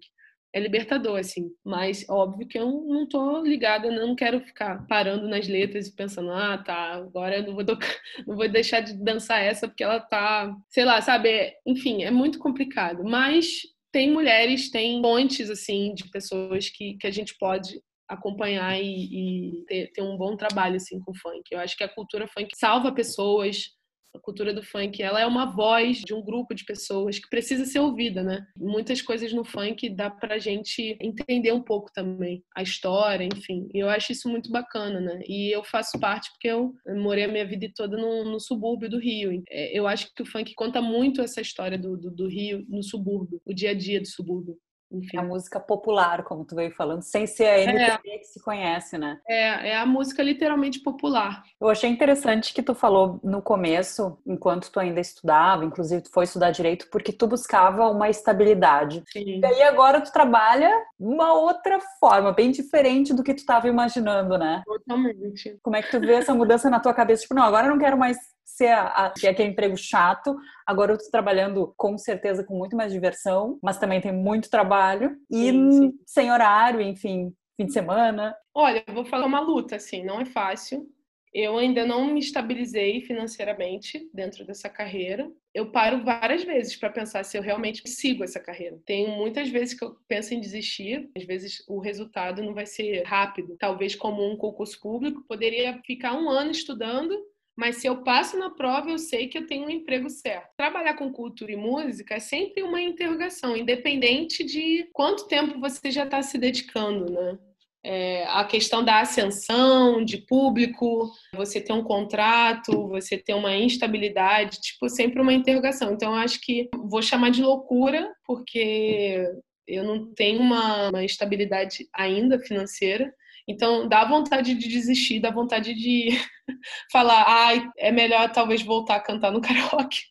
É 0.53 0.59
libertador, 0.59 1.19
assim. 1.19 1.51
Mas 1.63 2.07
óbvio 2.09 2.47
que 2.47 2.57
eu 2.57 2.65
não 2.87 3.07
tô 3.07 3.41
ligada, 3.43 3.91
não 3.91 4.15
quero 4.15 4.39
ficar 4.41 4.87
parando 4.87 5.27
nas 5.27 5.47
letras 5.47 5.87
e 5.87 5.95
pensando, 5.95 6.31
ah, 6.31 6.57
tá, 6.57 6.93
agora 6.95 7.37
eu 7.37 7.43
não 7.43 7.55
vou, 7.55 7.65
tocar, 7.65 7.87
não 8.25 8.35
vou 8.35 8.47
deixar 8.49 8.79
de 8.81 8.93
dançar 8.93 9.41
essa 9.41 9.67
porque 9.67 9.83
ela 9.83 9.99
tá, 9.99 10.55
sei 10.69 10.85
lá, 10.85 11.01
sabe? 11.01 11.53
Enfim, 11.65 12.03
é 12.03 12.11
muito 12.11 12.39
complicado. 12.39 13.03
Mas 13.03 13.61
tem 13.91 14.11
mulheres, 14.11 14.71
tem 14.71 15.01
pontes, 15.01 15.49
assim, 15.49 15.93
de 15.93 16.09
pessoas 16.09 16.69
que, 16.69 16.97
que 16.97 17.07
a 17.07 17.11
gente 17.11 17.37
pode 17.37 17.81
acompanhar 18.07 18.79
e, 18.81 19.59
e 19.59 19.65
ter, 19.65 19.91
ter, 19.91 20.01
um 20.01 20.17
bom 20.17 20.37
trabalho 20.37 20.77
assim 20.77 20.99
com 20.99 21.11
o 21.11 21.15
funk. 21.15 21.43
Eu 21.51 21.59
acho 21.59 21.75
que 21.75 21.83
a 21.83 21.93
cultura 21.93 22.27
funk 22.27 22.49
salva 22.55 22.91
pessoas, 22.93 23.71
a 24.17 24.21
cultura 24.21 24.53
do 24.53 24.63
funk, 24.63 25.01
ela 25.01 25.21
é 25.21 25.25
uma 25.25 25.45
voz 25.45 25.99
de 25.99 26.13
um 26.13 26.21
grupo 26.21 26.53
de 26.53 26.65
pessoas 26.65 27.19
que 27.19 27.29
precisa 27.29 27.65
ser 27.65 27.79
ouvida, 27.79 28.23
né? 28.23 28.45
Muitas 28.57 29.01
coisas 29.01 29.31
no 29.31 29.43
funk 29.43 29.89
dá 29.89 30.09
pra 30.09 30.37
gente 30.37 30.97
entender 31.01 31.51
um 31.51 31.61
pouco 31.61 31.91
também 31.93 32.43
a 32.55 32.61
história, 32.61 33.23
enfim. 33.23 33.67
E 33.73 33.79
eu 33.79 33.89
acho 33.89 34.11
isso 34.11 34.29
muito 34.29 34.51
bacana, 34.51 34.99
né? 34.99 35.21
E 35.27 35.55
eu 35.55 35.63
faço 35.63 35.99
parte 35.99 36.29
porque 36.31 36.47
eu 36.47 36.73
morei 37.01 37.25
a 37.25 37.27
minha 37.27 37.45
vida 37.45 37.71
toda 37.75 37.97
no, 37.97 38.23
no 38.23 38.39
subúrbio 38.39 38.89
do 38.89 38.99
Rio. 38.99 39.43
É, 39.49 39.77
eu 39.77 39.87
acho 39.87 40.13
que 40.13 40.23
o 40.23 40.25
funk 40.25 40.53
conta 40.55 40.81
muito 40.81 41.21
essa 41.21 41.41
história 41.41 41.77
do, 41.77 41.97
do, 41.97 42.11
do 42.11 42.27
Rio 42.27 42.65
no 42.67 42.83
subúrbio, 42.83 43.41
o 43.45 43.53
dia 43.53 43.71
a 43.71 43.73
dia 43.73 44.01
do 44.01 44.07
subúrbio. 44.07 44.57
Enfim. 44.91 45.17
A 45.17 45.23
música 45.23 45.59
popular, 45.59 46.23
como 46.23 46.45
tu 46.45 46.55
veio 46.55 46.71
falando, 46.71 47.01
sem 47.01 47.27
ser 47.27 47.45
a 47.45 47.59
MPB 47.59 48.09
é. 48.09 48.17
que 48.19 48.25
se 48.25 48.41
conhece, 48.41 48.97
né? 48.97 49.19
É, 49.27 49.69
é 49.69 49.77
a 49.77 49.85
música 49.85 50.23
literalmente 50.23 50.79
popular. 50.79 51.43
Eu 51.59 51.69
achei 51.69 51.89
interessante 51.89 52.53
que 52.53 52.63
tu 52.63 52.73
falou 52.73 53.19
no 53.23 53.41
começo, 53.41 54.17
enquanto 54.25 54.71
tu 54.71 54.79
ainda 54.79 54.99
estudava, 54.99 55.65
inclusive 55.65 56.03
tu 56.03 56.11
foi 56.11 56.23
estudar 56.23 56.51
direito, 56.51 56.87
porque 56.89 57.11
tu 57.11 57.27
buscava 57.27 57.89
uma 57.89 58.09
estabilidade. 58.09 59.03
Sim. 59.11 59.39
E 59.41 59.45
aí 59.45 59.63
agora 59.63 60.01
tu 60.01 60.11
trabalha 60.11 60.71
uma 60.99 61.33
outra 61.33 61.79
forma, 61.99 62.31
bem 62.31 62.51
diferente 62.51 63.13
do 63.13 63.23
que 63.23 63.33
tu 63.33 63.39
estava 63.39 63.67
imaginando, 63.67 64.37
né? 64.37 64.63
Totalmente. 64.65 65.57
Como 65.61 65.75
é 65.75 65.81
que 65.81 65.91
tu 65.91 65.99
vê 65.99 66.13
essa 66.13 66.33
mudança 66.33 66.69
na 66.69 66.79
tua 66.79 66.93
cabeça? 66.93 67.23
Tipo, 67.23 67.35
não, 67.35 67.43
agora 67.43 67.67
eu 67.67 67.71
não 67.71 67.79
quero 67.79 67.97
mais 67.97 68.17
ser 68.57 68.69
a, 68.69 68.87
a, 68.87 69.05
aquele 69.07 69.49
emprego 69.49 69.77
chato. 69.77 70.35
Agora 70.65 70.93
eu 70.93 70.97
tô 70.97 71.09
trabalhando 71.11 71.73
com 71.77 71.97
certeza 71.97 72.43
com 72.43 72.57
muito 72.57 72.75
mais 72.75 72.91
diversão, 72.91 73.59
mas 73.61 73.77
também 73.77 74.01
tem 74.01 74.11
muito 74.11 74.49
trabalho 74.49 75.15
e 75.29 75.51
sim, 75.51 75.71
sim. 75.71 75.93
sem 76.05 76.31
horário, 76.31 76.81
enfim, 76.81 77.31
fim 77.55 77.67
de 77.67 77.73
semana. 77.73 78.35
Olha, 78.53 78.83
eu 78.87 78.93
vou 78.93 79.05
falar 79.05 79.27
uma 79.27 79.39
luta, 79.39 79.75
assim, 79.75 80.03
não 80.03 80.19
é 80.19 80.25
fácil. 80.25 80.87
Eu 81.33 81.57
ainda 81.57 81.85
não 81.85 82.05
me 82.05 82.19
estabilizei 82.19 83.01
financeiramente 83.01 84.09
dentro 84.11 84.43
dessa 84.43 84.69
carreira. 84.69 85.29
Eu 85.53 85.71
paro 85.71 86.03
várias 86.03 86.43
vezes 86.43 86.75
para 86.75 86.89
pensar 86.89 87.23
se 87.23 87.37
eu 87.37 87.43
realmente 87.43 87.87
sigo 87.87 88.23
essa 88.23 88.39
carreira. 88.39 88.79
Tem 88.85 89.15
muitas 89.15 89.49
vezes 89.49 89.77
que 89.77 89.85
eu 89.85 89.95
penso 90.07 90.33
em 90.33 90.39
desistir, 90.39 91.11
às 91.15 91.25
vezes 91.25 91.63
o 91.67 91.79
resultado 91.79 92.41
não 92.41 92.55
vai 92.55 92.65
ser 92.65 93.03
rápido. 93.03 93.55
Talvez 93.59 93.93
como 93.95 94.25
um 94.25 94.35
concurso 94.35 94.79
público, 94.79 95.23
poderia 95.27 95.79
ficar 95.85 96.13
um 96.13 96.29
ano 96.29 96.49
estudando 96.49 97.13
mas 97.57 97.77
se 97.77 97.87
eu 97.87 98.03
passo 98.03 98.37
na 98.37 98.51
prova, 98.51 98.91
eu 98.91 98.99
sei 98.99 99.27
que 99.27 99.37
eu 99.37 99.47
tenho 99.47 99.65
um 99.65 99.69
emprego 99.69 100.09
certo. 100.11 100.55
Trabalhar 100.55 100.93
com 100.93 101.11
cultura 101.11 101.51
e 101.51 101.55
música 101.55 102.13
é 102.13 102.19
sempre 102.19 102.61
uma 102.61 102.79
interrogação, 102.79 103.57
independente 103.57 104.43
de 104.43 104.87
quanto 104.93 105.27
tempo 105.27 105.59
você 105.59 105.89
já 105.89 106.03
está 106.03 106.21
se 106.21 106.37
dedicando, 106.37 107.11
né? 107.11 107.39
É, 107.83 108.25
a 108.27 108.43
questão 108.43 108.83
da 108.83 108.99
ascensão 108.99 110.03
de 110.03 110.17
público, 110.17 111.09
você 111.33 111.59
ter 111.61 111.73
um 111.73 111.83
contrato, 111.83 112.87
você 112.89 113.17
ter 113.17 113.33
uma 113.33 113.55
instabilidade, 113.55 114.59
tipo, 114.59 114.89
sempre 114.89 115.21
uma 115.21 115.33
interrogação. 115.33 115.93
Então, 115.93 116.11
eu 116.13 116.19
acho 116.19 116.39
que 116.41 116.69
vou 116.75 117.01
chamar 117.01 117.31
de 117.31 117.41
loucura, 117.41 118.13
porque 118.25 119.25
eu 119.65 119.83
não 119.83 120.13
tenho 120.13 120.41
uma, 120.41 120.89
uma 120.89 121.03
estabilidade 121.03 121.87
ainda 121.93 122.39
financeira, 122.39 123.11
então, 123.47 123.87
dá 123.87 124.03
vontade 124.03 124.53
de 124.55 124.67
desistir, 124.67 125.21
dá 125.21 125.31
vontade 125.31 125.73
de 125.73 126.09
falar, 126.91 127.23
ai, 127.27 127.59
ah, 127.59 127.71
é 127.77 127.91
melhor 127.91 128.29
talvez 128.31 128.61
voltar 128.61 128.95
a 128.95 129.01
cantar 129.01 129.31
no 129.31 129.39
karaoke. 129.41 130.01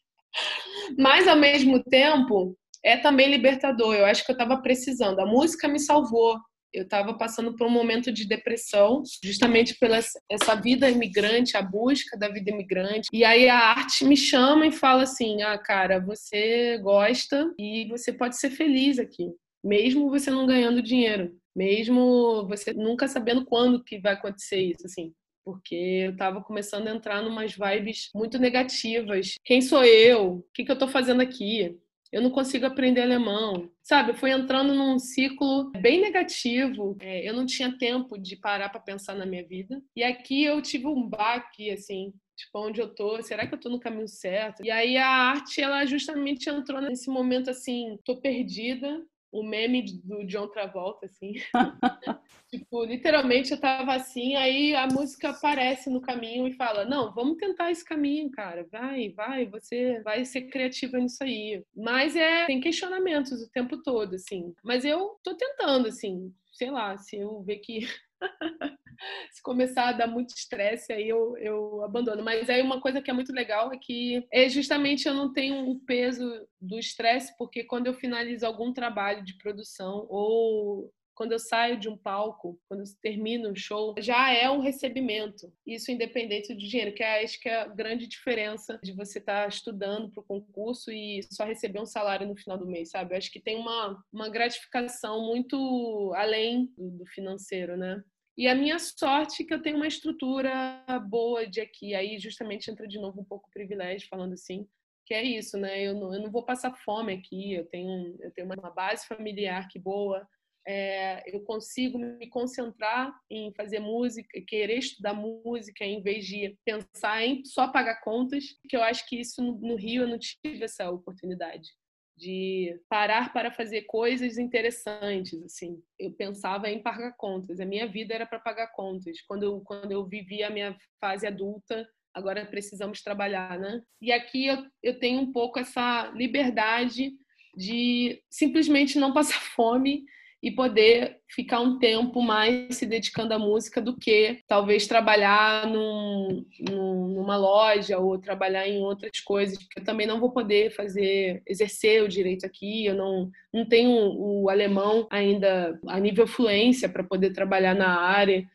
Mas, 0.99 1.29
ao 1.29 1.37
mesmo 1.37 1.83
tempo, 1.83 2.57
é 2.83 2.96
também 2.96 3.31
libertador. 3.31 3.94
Eu 3.94 4.07
acho 4.07 4.25
que 4.25 4.31
eu 4.31 4.35
estava 4.35 4.62
precisando. 4.62 5.20
A 5.20 5.27
música 5.27 5.68
me 5.68 5.79
salvou. 5.79 6.38
Eu 6.72 6.83
estava 6.83 7.14
passando 7.14 7.57
por 7.57 7.66
um 7.66 7.70
momento 7.70 8.12
de 8.12 8.27
depressão, 8.27 9.03
justamente 9.22 9.79
pela 9.79 9.99
essa 10.31 10.55
vida 10.55 10.90
imigrante, 10.90 11.57
a 11.57 11.62
busca 11.62 12.18
da 12.18 12.29
vida 12.29 12.51
imigrante. 12.51 13.09
E 13.12 13.25
aí 13.25 13.49
a 13.49 13.59
arte 13.59 14.05
me 14.05 14.16
chama 14.16 14.66
e 14.66 14.72
fala 14.72 15.05
assim: 15.05 15.42
ah, 15.42 15.57
cara, 15.57 15.99
você 16.01 16.77
gosta 16.79 17.51
e 17.59 17.87
você 17.88 18.12
pode 18.12 18.37
ser 18.38 18.51
feliz 18.51 18.99
aqui, 18.99 19.31
mesmo 19.66 20.11
você 20.11 20.31
não 20.31 20.46
ganhando 20.46 20.83
dinheiro 20.83 21.37
mesmo 21.57 22.46
você 22.46 22.74
nunca 22.74 23.09
sabendo 23.09 23.46
quando 23.46 23.83
que 23.83 23.98
vai 23.98 24.12
acontecer 24.12 24.61
isso, 24.61 24.87
assim. 24.87 25.14
Porque 25.42 25.74
eu 25.74 26.11
estava 26.11 26.42
começando 26.42 26.87
a 26.88 26.94
entrar 26.94 27.22
numas 27.22 27.55
vibes 27.57 28.11
muito 28.14 28.38
negativas. 28.38 29.37
Quem 29.42 29.62
sou 29.62 29.83
eu? 29.83 30.35
O 30.35 30.46
que, 30.52 30.64
que 30.64 30.70
eu 30.70 30.74
estou 30.74 30.88
fazendo 30.88 31.22
aqui? 31.22 31.79
Eu 32.12 32.20
não 32.20 32.31
consigo 32.31 32.66
aprender 32.66 33.00
alemão. 33.00 33.70
Sabe, 33.83 34.11
eu 34.11 34.14
fui 34.14 34.31
entrando 34.31 34.74
num 34.74 34.98
ciclo 34.98 35.70
bem 35.81 36.00
negativo. 36.00 36.96
É, 37.00 37.29
eu 37.29 37.33
não 37.33 37.46
tinha 37.46 37.79
tempo 37.79 38.18
de 38.18 38.37
parar 38.37 38.68
para 38.68 38.81
pensar 38.81 39.14
na 39.14 39.24
minha 39.24 39.46
vida. 39.46 39.81
E 39.94 40.02
aqui 40.02 40.44
eu 40.44 40.61
tive 40.61 40.87
um 40.87 41.09
baque, 41.09 41.70
assim, 41.70 42.12
tipo, 42.37 42.66
onde 42.66 42.81
eu 42.81 42.92
tô, 42.92 43.22
será 43.22 43.46
que 43.46 43.55
eu 43.55 43.61
tô 43.61 43.68
no 43.68 43.81
caminho 43.81 44.09
certo? 44.09 44.64
E 44.64 44.70
aí 44.70 44.96
a 44.96 45.09
arte, 45.09 45.61
ela 45.61 45.87
justamente 45.87 46.50
entrou 46.50 46.81
nesse 46.81 47.09
momento 47.09 47.50
assim, 47.50 47.98
tô 48.05 48.20
perdida, 48.20 49.00
o 49.37 49.42
meme 49.42 49.83
do 50.03 50.25
John 50.25 50.49
Travolta, 50.49 51.07
assim. 51.07 51.35
tipo, 52.51 52.85
literalmente 52.85 53.53
eu 53.53 53.61
tava 53.61 53.94
assim, 53.94 54.35
aí 54.35 54.75
a 54.75 54.87
música 54.87 55.31
aparece 55.31 55.90
no 55.90 56.01
caminho 56.01 56.49
e 56.49 56.55
fala: 56.55 56.85
Não, 56.85 57.12
vamos 57.12 57.37
tentar 57.37 57.70
esse 57.70 57.85
caminho, 57.85 58.31
cara. 58.31 58.66
Vai, 58.70 59.11
vai, 59.11 59.46
você 59.46 60.01
vai 60.03 60.25
ser 60.25 60.42
criativa 60.42 60.99
nisso 60.99 61.22
aí. 61.22 61.62
Mas 61.77 62.16
é, 62.16 62.46
tem 62.46 62.61
questionamentos 62.61 63.42
o 63.42 63.51
tempo 63.51 63.83
todo, 63.83 64.14
assim. 64.14 64.55
Mas 64.64 64.85
eu 64.85 65.18
tô 65.22 65.35
tentando, 65.35 65.88
assim, 65.88 66.33
sei 66.53 66.70
lá, 66.70 66.96
se 66.96 67.16
eu 67.16 67.42
ver 67.42 67.57
que 67.59 67.81
se 69.32 69.42
começar 69.42 69.88
a 69.88 69.92
dar 69.92 70.06
muito 70.06 70.35
estresse, 70.35 70.92
aí 70.92 71.09
eu, 71.09 71.37
eu 71.38 71.82
abandono. 71.85 72.22
Mas 72.22 72.48
aí 72.48 72.62
uma 72.62 72.80
coisa 72.80 73.00
que 73.00 73.11
é 73.11 73.14
muito 73.14 73.32
legal 73.32 73.72
é 73.72 73.78
que 73.78 74.26
é 74.32 74.48
justamente 74.48 75.06
eu 75.06 75.14
não 75.14 75.32
tenho 75.32 75.68
o 75.70 75.80
peso 75.80 76.46
do 76.61 76.78
estresse, 76.78 77.37
porque 77.37 77.64
quando 77.64 77.87
eu 77.87 77.94
finalizo 77.94 78.46
algum 78.46 78.72
trabalho 78.72 79.24
de 79.24 79.37
produção 79.38 80.06
ou 80.09 80.90
quando 81.16 81.32
eu 81.32 81.38
saio 81.38 81.80
de 81.80 81.88
um 81.88 81.96
palco, 81.96 82.61
quando 82.68 82.80
eu 82.80 82.87
termino 83.00 83.50
um 83.50 83.56
show, 83.56 83.94
já 83.98 84.30
é 84.32 84.50
um 84.50 84.61
recebimento. 84.61 85.50
Isso 85.66 85.90
independente 85.90 86.52
do 86.52 86.61
dinheiro, 86.61 86.94
que 86.94 87.02
é, 87.02 87.24
acho 87.24 87.40
que 87.40 87.48
é 87.48 87.62
a 87.62 87.66
grande 87.66 88.06
diferença 88.06 88.78
de 88.82 88.92
você 88.92 89.18
estar 89.18 89.42
tá 89.44 89.48
estudando 89.48 90.11
para 90.11 90.20
o 90.20 90.26
concurso 90.26 90.92
e 90.92 91.22
só 91.32 91.44
receber 91.44 91.80
um 91.80 91.87
salário 91.87 92.28
no 92.28 92.37
final 92.37 92.59
do 92.59 92.66
mês, 92.66 92.90
sabe? 92.90 93.14
Eu 93.14 93.18
acho 93.18 93.32
que 93.32 93.40
tem 93.40 93.56
uma, 93.56 93.98
uma 94.12 94.28
gratificação 94.28 95.26
muito 95.26 96.12
além 96.14 96.66
do, 96.76 96.90
do 96.90 97.06
financeiro, 97.06 97.78
né? 97.78 98.04
E 98.37 98.46
a 98.49 98.55
minha 98.55 98.79
sorte 98.79 99.42
é 99.42 99.46
que 99.46 99.55
eu 99.55 99.62
tenho 99.62 99.77
uma 99.77 99.87
estrutura 99.87 100.85
boa 101.09 101.46
de 101.46 101.61
aqui. 101.61 101.94
Aí 101.94 102.18
justamente 102.18 102.70
entra 102.70 102.87
de 102.87 102.99
novo 102.99 103.20
um 103.20 103.25
pouco 103.25 103.49
o 103.49 103.53
privilégio, 103.53 104.09
falando 104.09 104.35
assim, 104.35 104.68
que 105.07 105.14
é 105.14 105.22
isso, 105.22 105.57
né? 105.57 105.83
Eu 105.83 105.94
não, 105.94 106.14
eu 106.14 106.20
não 106.20 106.31
vou 106.31 106.44
passar 106.44 106.75
fome 106.85 107.14
aqui, 107.14 107.55
eu 107.55 107.64
tenho, 107.66 108.16
eu 108.20 108.31
tenho 108.33 108.46
uma 108.46 108.70
base 108.70 109.07
familiar 109.07 109.68
que 109.68 109.79
boa, 109.79 110.29
é, 110.66 111.22
eu 111.33 111.40
consigo 111.44 111.96
me 111.96 112.29
concentrar 112.29 113.14
em 113.31 113.55
fazer 113.55 113.79
música, 113.79 114.40
querer 114.46 114.79
estudar 114.79 115.14
música, 115.14 115.85
em 115.85 116.03
vez 116.03 116.27
de 116.27 116.59
pensar 116.64 117.25
em 117.25 117.44
só 117.44 117.68
pagar 117.68 118.01
contas, 118.03 118.44
que 118.68 118.77
eu 118.77 118.83
acho 118.83 119.09
que 119.09 119.20
isso 119.20 119.40
no, 119.40 119.77
Rio 119.77 120.03
eu 120.03 120.09
não 120.09 120.18
tive 120.18 120.64
essa 120.64 120.90
oportunidade 120.90 121.70
de 122.16 122.81
parar 122.88 123.33
para 123.33 123.50
fazer 123.50 123.83
coisas 123.83 124.38
interessantes, 124.38 125.42
assim. 125.44 125.83
Eu 125.98 126.12
pensava 126.12 126.70
em 126.70 126.83
pagar 126.83 127.12
contas. 127.16 127.61
A 127.61 127.66
minha 127.66 127.87
vida 127.87 128.14
era 128.14 128.26
para 128.26 128.38
pagar 128.38 128.68
contas. 128.68 129.20
Quando 129.22 129.42
eu, 129.42 129.61
quando 129.61 129.92
eu 129.92 130.07
vivi 130.07 130.42
a 130.42 130.50
minha 130.50 130.76
fase 130.98 131.26
adulta, 131.26 131.87
agora 132.14 132.46
precisamos 132.46 133.02
trabalhar, 133.02 133.59
né? 133.59 133.83
E 134.00 134.11
aqui 134.11 134.46
eu, 134.46 134.64
eu 134.83 134.98
tenho 134.98 135.20
um 135.20 135.31
pouco 135.31 135.59
essa 135.59 136.11
liberdade 136.14 137.12
de 137.55 138.22
simplesmente 138.31 138.98
não 138.98 139.12
passar 139.12 139.40
fome 139.55 140.05
e 140.46 140.50
poder 140.52 141.18
ficar 141.28 141.59
um 141.59 141.76
tempo 141.76 142.22
mais 142.22 142.76
se 142.76 142.87
dedicando 142.87 143.35
à 143.35 143.38
música 143.38 143.82
do 143.82 143.96
que 143.96 144.38
talvez 144.46 144.87
trabalhar 144.87 145.66
num, 145.66 146.46
num, 146.61 147.09
numa 147.09 147.37
loja 147.37 147.98
ou 147.98 148.16
trabalhar 148.16 148.64
em 148.68 148.80
outras 148.80 149.18
coisas, 149.18 149.59
porque 149.59 149.80
eu 149.80 149.85
também 149.85 150.06
não 150.06 150.20
vou 150.20 150.30
poder 150.30 150.70
fazer, 150.70 151.42
exercer 151.44 152.04
o 152.04 152.09
direito 152.09 152.46
aqui, 152.46 152.87
eu 152.87 152.94
não, 152.94 153.28
não 153.52 153.68
tenho 153.68 153.90
o 153.90 154.48
alemão 154.48 155.09
ainda 155.11 155.76
a 155.88 155.98
nível 155.98 156.28
fluência 156.28 156.88
para 156.88 157.02
poder 157.02 157.32
trabalhar 157.32 157.74
na 157.74 158.00
área. 158.00 158.46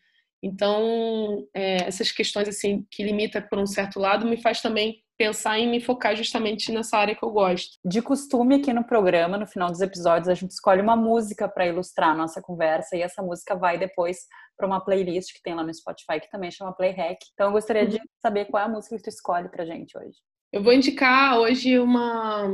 Então, 0.41 1.45
é, 1.53 1.87
essas 1.87 2.09
questões 2.09 2.47
assim 2.47 2.85
que 2.89 3.03
limita 3.03 3.41
por 3.41 3.59
um 3.59 3.67
certo 3.67 3.99
lado 3.99 4.25
me 4.25 4.37
faz 4.37 4.61
também 4.61 5.03
pensar 5.17 5.59
em 5.59 5.69
me 5.69 5.79
focar 5.79 6.15
justamente 6.15 6.71
nessa 6.71 6.97
área 6.97 7.15
que 7.15 7.23
eu 7.23 7.31
gosto. 7.31 7.77
De 7.85 8.01
costume, 8.01 8.55
aqui 8.55 8.73
no 8.73 8.83
programa, 8.83 9.37
no 9.37 9.45
final 9.45 9.69
dos 9.69 9.81
episódios, 9.81 10.27
a 10.27 10.33
gente 10.33 10.51
escolhe 10.51 10.81
uma 10.81 10.95
música 10.95 11.47
para 11.47 11.67
ilustrar 11.67 12.09
a 12.09 12.15
nossa 12.15 12.41
conversa 12.41 12.95
e 12.95 13.01
essa 13.01 13.21
música 13.21 13.55
vai 13.55 13.77
depois 13.77 14.19
para 14.57 14.67
uma 14.67 14.83
playlist 14.83 15.33
que 15.33 15.41
tem 15.41 15.55
lá 15.55 15.63
no 15.63 15.73
Spotify 15.73 16.19
que 16.19 16.29
também 16.29 16.51
chama 16.51 16.73
Play 16.73 16.91
Hack. 16.91 17.19
Então 17.33 17.47
eu 17.47 17.51
gostaria 17.51 17.87
de 17.87 17.99
saber 18.21 18.45
qual 18.45 18.63
é 18.63 18.65
a 18.65 18.69
música 18.69 18.95
que 18.95 19.03
tu 19.03 19.09
escolhe 19.09 19.49
pra 19.49 19.65
gente 19.65 19.97
hoje. 19.97 20.17
Eu 20.51 20.61
vou 20.61 20.73
indicar 20.73 21.39
hoje 21.39 21.79
uma 21.79 22.45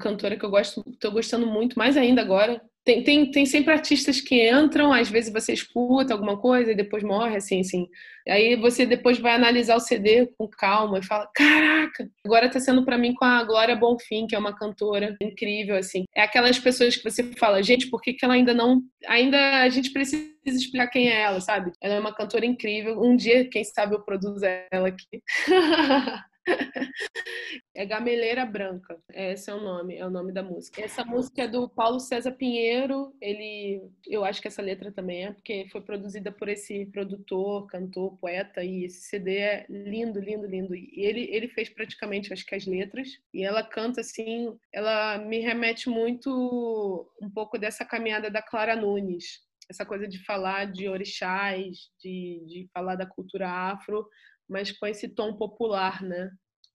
cantora 0.00 0.36
que 0.36 0.44
eu 0.44 0.50
gosto, 0.50 0.82
estou 0.88 1.12
gostando 1.12 1.46
muito, 1.46 1.78
mais 1.78 1.96
ainda 1.96 2.20
agora, 2.20 2.60
tem, 2.84 3.02
tem, 3.02 3.30
tem 3.30 3.46
sempre 3.46 3.72
artistas 3.72 4.20
que 4.20 4.50
entram, 4.50 4.92
às 4.92 5.08
vezes 5.08 5.32
você 5.32 5.54
escuta 5.54 6.12
alguma 6.12 6.38
coisa 6.38 6.72
e 6.72 6.76
depois 6.76 7.02
morre, 7.02 7.36
assim, 7.36 7.60
assim. 7.60 7.88
Aí 8.28 8.56
você 8.56 8.84
depois 8.84 9.18
vai 9.18 9.34
analisar 9.34 9.76
o 9.76 9.80
CD 9.80 10.26
com 10.36 10.46
calma 10.48 10.98
e 10.98 11.04
fala: 11.04 11.26
Caraca, 11.34 12.06
agora 12.24 12.50
tá 12.50 12.60
sendo 12.60 12.84
para 12.84 12.98
mim 12.98 13.14
com 13.14 13.24
a 13.24 13.42
Glória 13.42 13.74
Bonfim, 13.74 14.26
que 14.26 14.34
é 14.34 14.38
uma 14.38 14.54
cantora 14.54 15.16
incrível, 15.20 15.76
assim. 15.76 16.04
É 16.14 16.22
aquelas 16.22 16.58
pessoas 16.58 16.94
que 16.96 17.10
você 17.10 17.22
fala, 17.38 17.62
gente, 17.62 17.88
por 17.88 18.02
que, 18.02 18.12
que 18.12 18.24
ela 18.24 18.34
ainda 18.34 18.52
não. 18.52 18.82
Ainda 19.06 19.62
a 19.62 19.68
gente 19.70 19.90
precisa 19.90 20.28
explicar 20.44 20.88
quem 20.88 21.08
é 21.08 21.22
ela, 21.22 21.40
sabe? 21.40 21.72
Ela 21.82 21.94
é 21.94 22.00
uma 22.00 22.14
cantora 22.14 22.44
incrível. 22.44 23.00
Um 23.02 23.16
dia, 23.16 23.48
quem 23.48 23.64
sabe, 23.64 23.94
eu 23.94 24.02
produzo 24.02 24.44
ela 24.70 24.88
aqui. 24.88 25.22
é 27.74 27.86
Gameleira 27.86 28.44
Branca, 28.44 28.98
esse 29.12 29.50
é 29.50 29.54
o 29.54 29.60
nome, 29.60 29.96
é 29.96 30.06
o 30.06 30.10
nome 30.10 30.32
da 30.32 30.42
música. 30.42 30.82
Essa 30.82 31.04
música 31.04 31.42
é 31.42 31.48
do 31.48 31.68
Paulo 31.68 31.98
César 32.00 32.32
Pinheiro, 32.32 33.14
ele, 33.20 33.82
eu 34.06 34.24
acho 34.24 34.40
que 34.40 34.48
essa 34.48 34.62
letra 34.62 34.92
também 34.92 35.24
é, 35.24 35.32
porque 35.32 35.66
foi 35.70 35.80
produzida 35.80 36.30
por 36.30 36.48
esse 36.48 36.86
produtor, 36.86 37.66
cantor, 37.66 38.16
poeta, 38.18 38.62
e 38.62 38.84
esse 38.84 39.08
CD 39.08 39.38
é 39.38 39.66
lindo, 39.68 40.20
lindo, 40.20 40.46
lindo. 40.46 40.74
E 40.74 40.92
ele, 40.96 41.28
ele 41.30 41.48
fez 41.48 41.68
praticamente, 41.68 42.32
acho 42.32 42.44
que 42.44 42.54
as 42.54 42.66
letras, 42.66 43.08
e 43.32 43.42
ela 43.42 43.62
canta 43.62 44.00
assim, 44.00 44.56
ela 44.72 45.18
me 45.18 45.38
remete 45.38 45.88
muito 45.88 47.10
um 47.20 47.30
pouco 47.30 47.58
dessa 47.58 47.84
caminhada 47.84 48.30
da 48.30 48.42
Clara 48.42 48.76
Nunes, 48.76 49.44
essa 49.70 49.84
coisa 49.86 50.06
de 50.06 50.22
falar 50.24 50.70
de 50.70 50.88
orixás, 50.88 51.90
de, 51.98 52.44
de 52.46 52.68
falar 52.72 52.96
da 52.96 53.06
cultura 53.06 53.48
afro, 53.48 54.06
mas 54.48 54.72
com 54.72 54.86
esse 54.86 55.08
tom 55.08 55.36
popular, 55.36 56.02
né? 56.02 56.30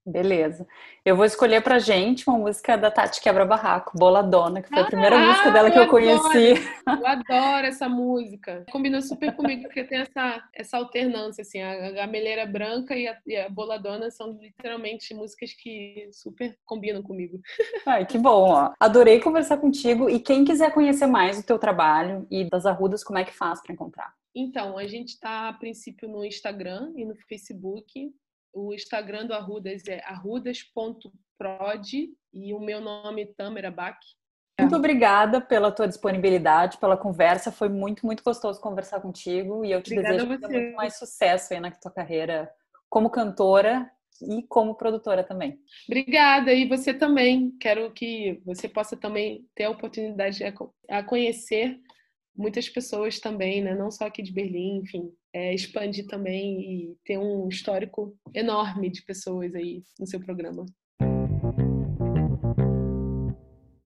Beleza. 0.06 0.66
Eu 1.06 1.16
vou 1.16 1.26
escolher 1.26 1.62
pra 1.62 1.78
gente 1.78 2.28
uma 2.28 2.38
música 2.38 2.78
da 2.78 2.90
Tati 2.90 3.22
Quebra 3.22 3.46
Barraco, 3.46 3.98
Boladona, 3.98 4.62
que 4.62 4.70
foi 4.70 4.80
a 4.80 4.86
primeira 4.86 5.18
ah, 5.18 5.28
música 5.28 5.52
dela 5.52 5.70
que 5.70 5.78
eu 5.78 5.88
conheci. 5.88 6.54
Eu 6.88 7.06
adoro 7.06 7.68
essa 7.68 7.88
música. 7.88 8.66
Combina 8.72 9.02
super 9.02 9.36
comigo, 9.36 9.64
porque 9.64 9.84
tem 9.84 10.00
essa, 10.00 10.44
essa 10.54 10.78
alternância, 10.78 11.42
assim, 11.42 11.62
a 11.62 11.92
gameleira 11.92 12.46
branca 12.46 12.96
e 12.96 13.08
a, 13.08 13.18
e 13.28 13.36
a 13.36 13.50
Boladona 13.50 14.10
são 14.10 14.32
literalmente 14.42 15.14
músicas 15.14 15.54
que 15.54 16.10
super 16.12 16.58
combinam 16.66 17.04
comigo. 17.04 17.40
Ai, 17.86 18.06
que 18.06 18.18
bom, 18.18 18.52
ó. 18.52 18.74
Adorei 18.80 19.20
conversar 19.20 19.58
contigo 19.58 20.10
e 20.10 20.20
quem 20.20 20.44
quiser 20.44 20.74
conhecer 20.74 21.08
mais 21.08 21.38
o 21.38 21.46
teu 21.46 21.60
trabalho 21.60 22.26
e 22.32 22.46
das 22.46 22.66
Arrudas, 22.66 23.04
como 23.04 23.20
é 23.20 23.24
que 23.24 23.36
faz 23.36 23.62
para 23.62 23.74
encontrar? 23.74 24.14
Então, 24.34 24.78
a 24.78 24.88
gente 24.88 25.10
está 25.10 25.50
a 25.50 25.54
princípio 25.54 26.08
no 26.08 26.24
Instagram 26.24 26.94
e 26.96 27.04
no 27.04 27.16
Facebook 27.28 28.12
O 28.54 28.74
Instagram 28.74 29.26
do 29.26 29.34
Arrudas 29.34 29.88
é 29.88 30.02
arrudas.prod 30.06 32.10
e 32.34 32.54
o 32.54 32.60
meu 32.60 32.82
nome 32.82 33.26
Tamara 33.26 33.72
Bach. 33.72 33.98
Muito 34.60 34.76
obrigada 34.76 35.40
pela 35.40 35.72
tua 35.72 35.88
disponibilidade, 35.88 36.78
pela 36.78 36.98
conversa. 36.98 37.52
Foi 37.52 37.70
muito, 37.70 38.06
muito 38.06 38.24
gostoso 38.24 38.60
conversar 38.60 39.00
contigo 39.00 39.64
e 39.64 39.72
eu 39.72 39.82
te 39.82 39.94
Obrigada 39.94 40.18
desejo 40.18 40.30
muito 40.30 40.76
mais 40.76 40.98
sucesso 40.98 41.54
aí 41.54 41.60
na 41.60 41.72
tua 41.72 41.92
carreira 41.92 42.52
como 42.90 43.10
cantora 43.10 43.90
e 44.22 44.44
como 44.44 44.76
produtora 44.76 45.24
também. 45.24 45.60
Obrigada, 45.88 46.54
e 46.54 46.68
você 46.68 46.94
também. 46.94 47.52
Quero 47.60 47.92
que 47.94 48.42
você 48.46 48.68
possa 48.68 48.98
também 48.98 49.48
ter 49.56 49.66
a 49.66 49.70
oportunidade 49.70 50.44
a 50.90 51.04
conhecer 51.04 51.80
muitas 52.36 52.70
pessoas 52.70 53.20
também, 53.20 53.62
né? 53.62 53.76
não 53.76 53.92
só 53.92 54.06
aqui 54.06 54.22
de 54.22 54.32
Berlim, 54.32 54.78
enfim, 54.78 55.12
é, 55.34 55.54
expandir 55.54 56.08
também 56.08 56.62
e 56.62 56.98
ter 57.04 57.18
um 57.18 57.48
histórico 57.48 58.18
enorme 58.34 58.90
de 58.90 59.04
pessoas 59.04 59.54
aí 59.56 59.84
no 60.00 60.08
seu 60.08 60.20
programa. 60.20 60.66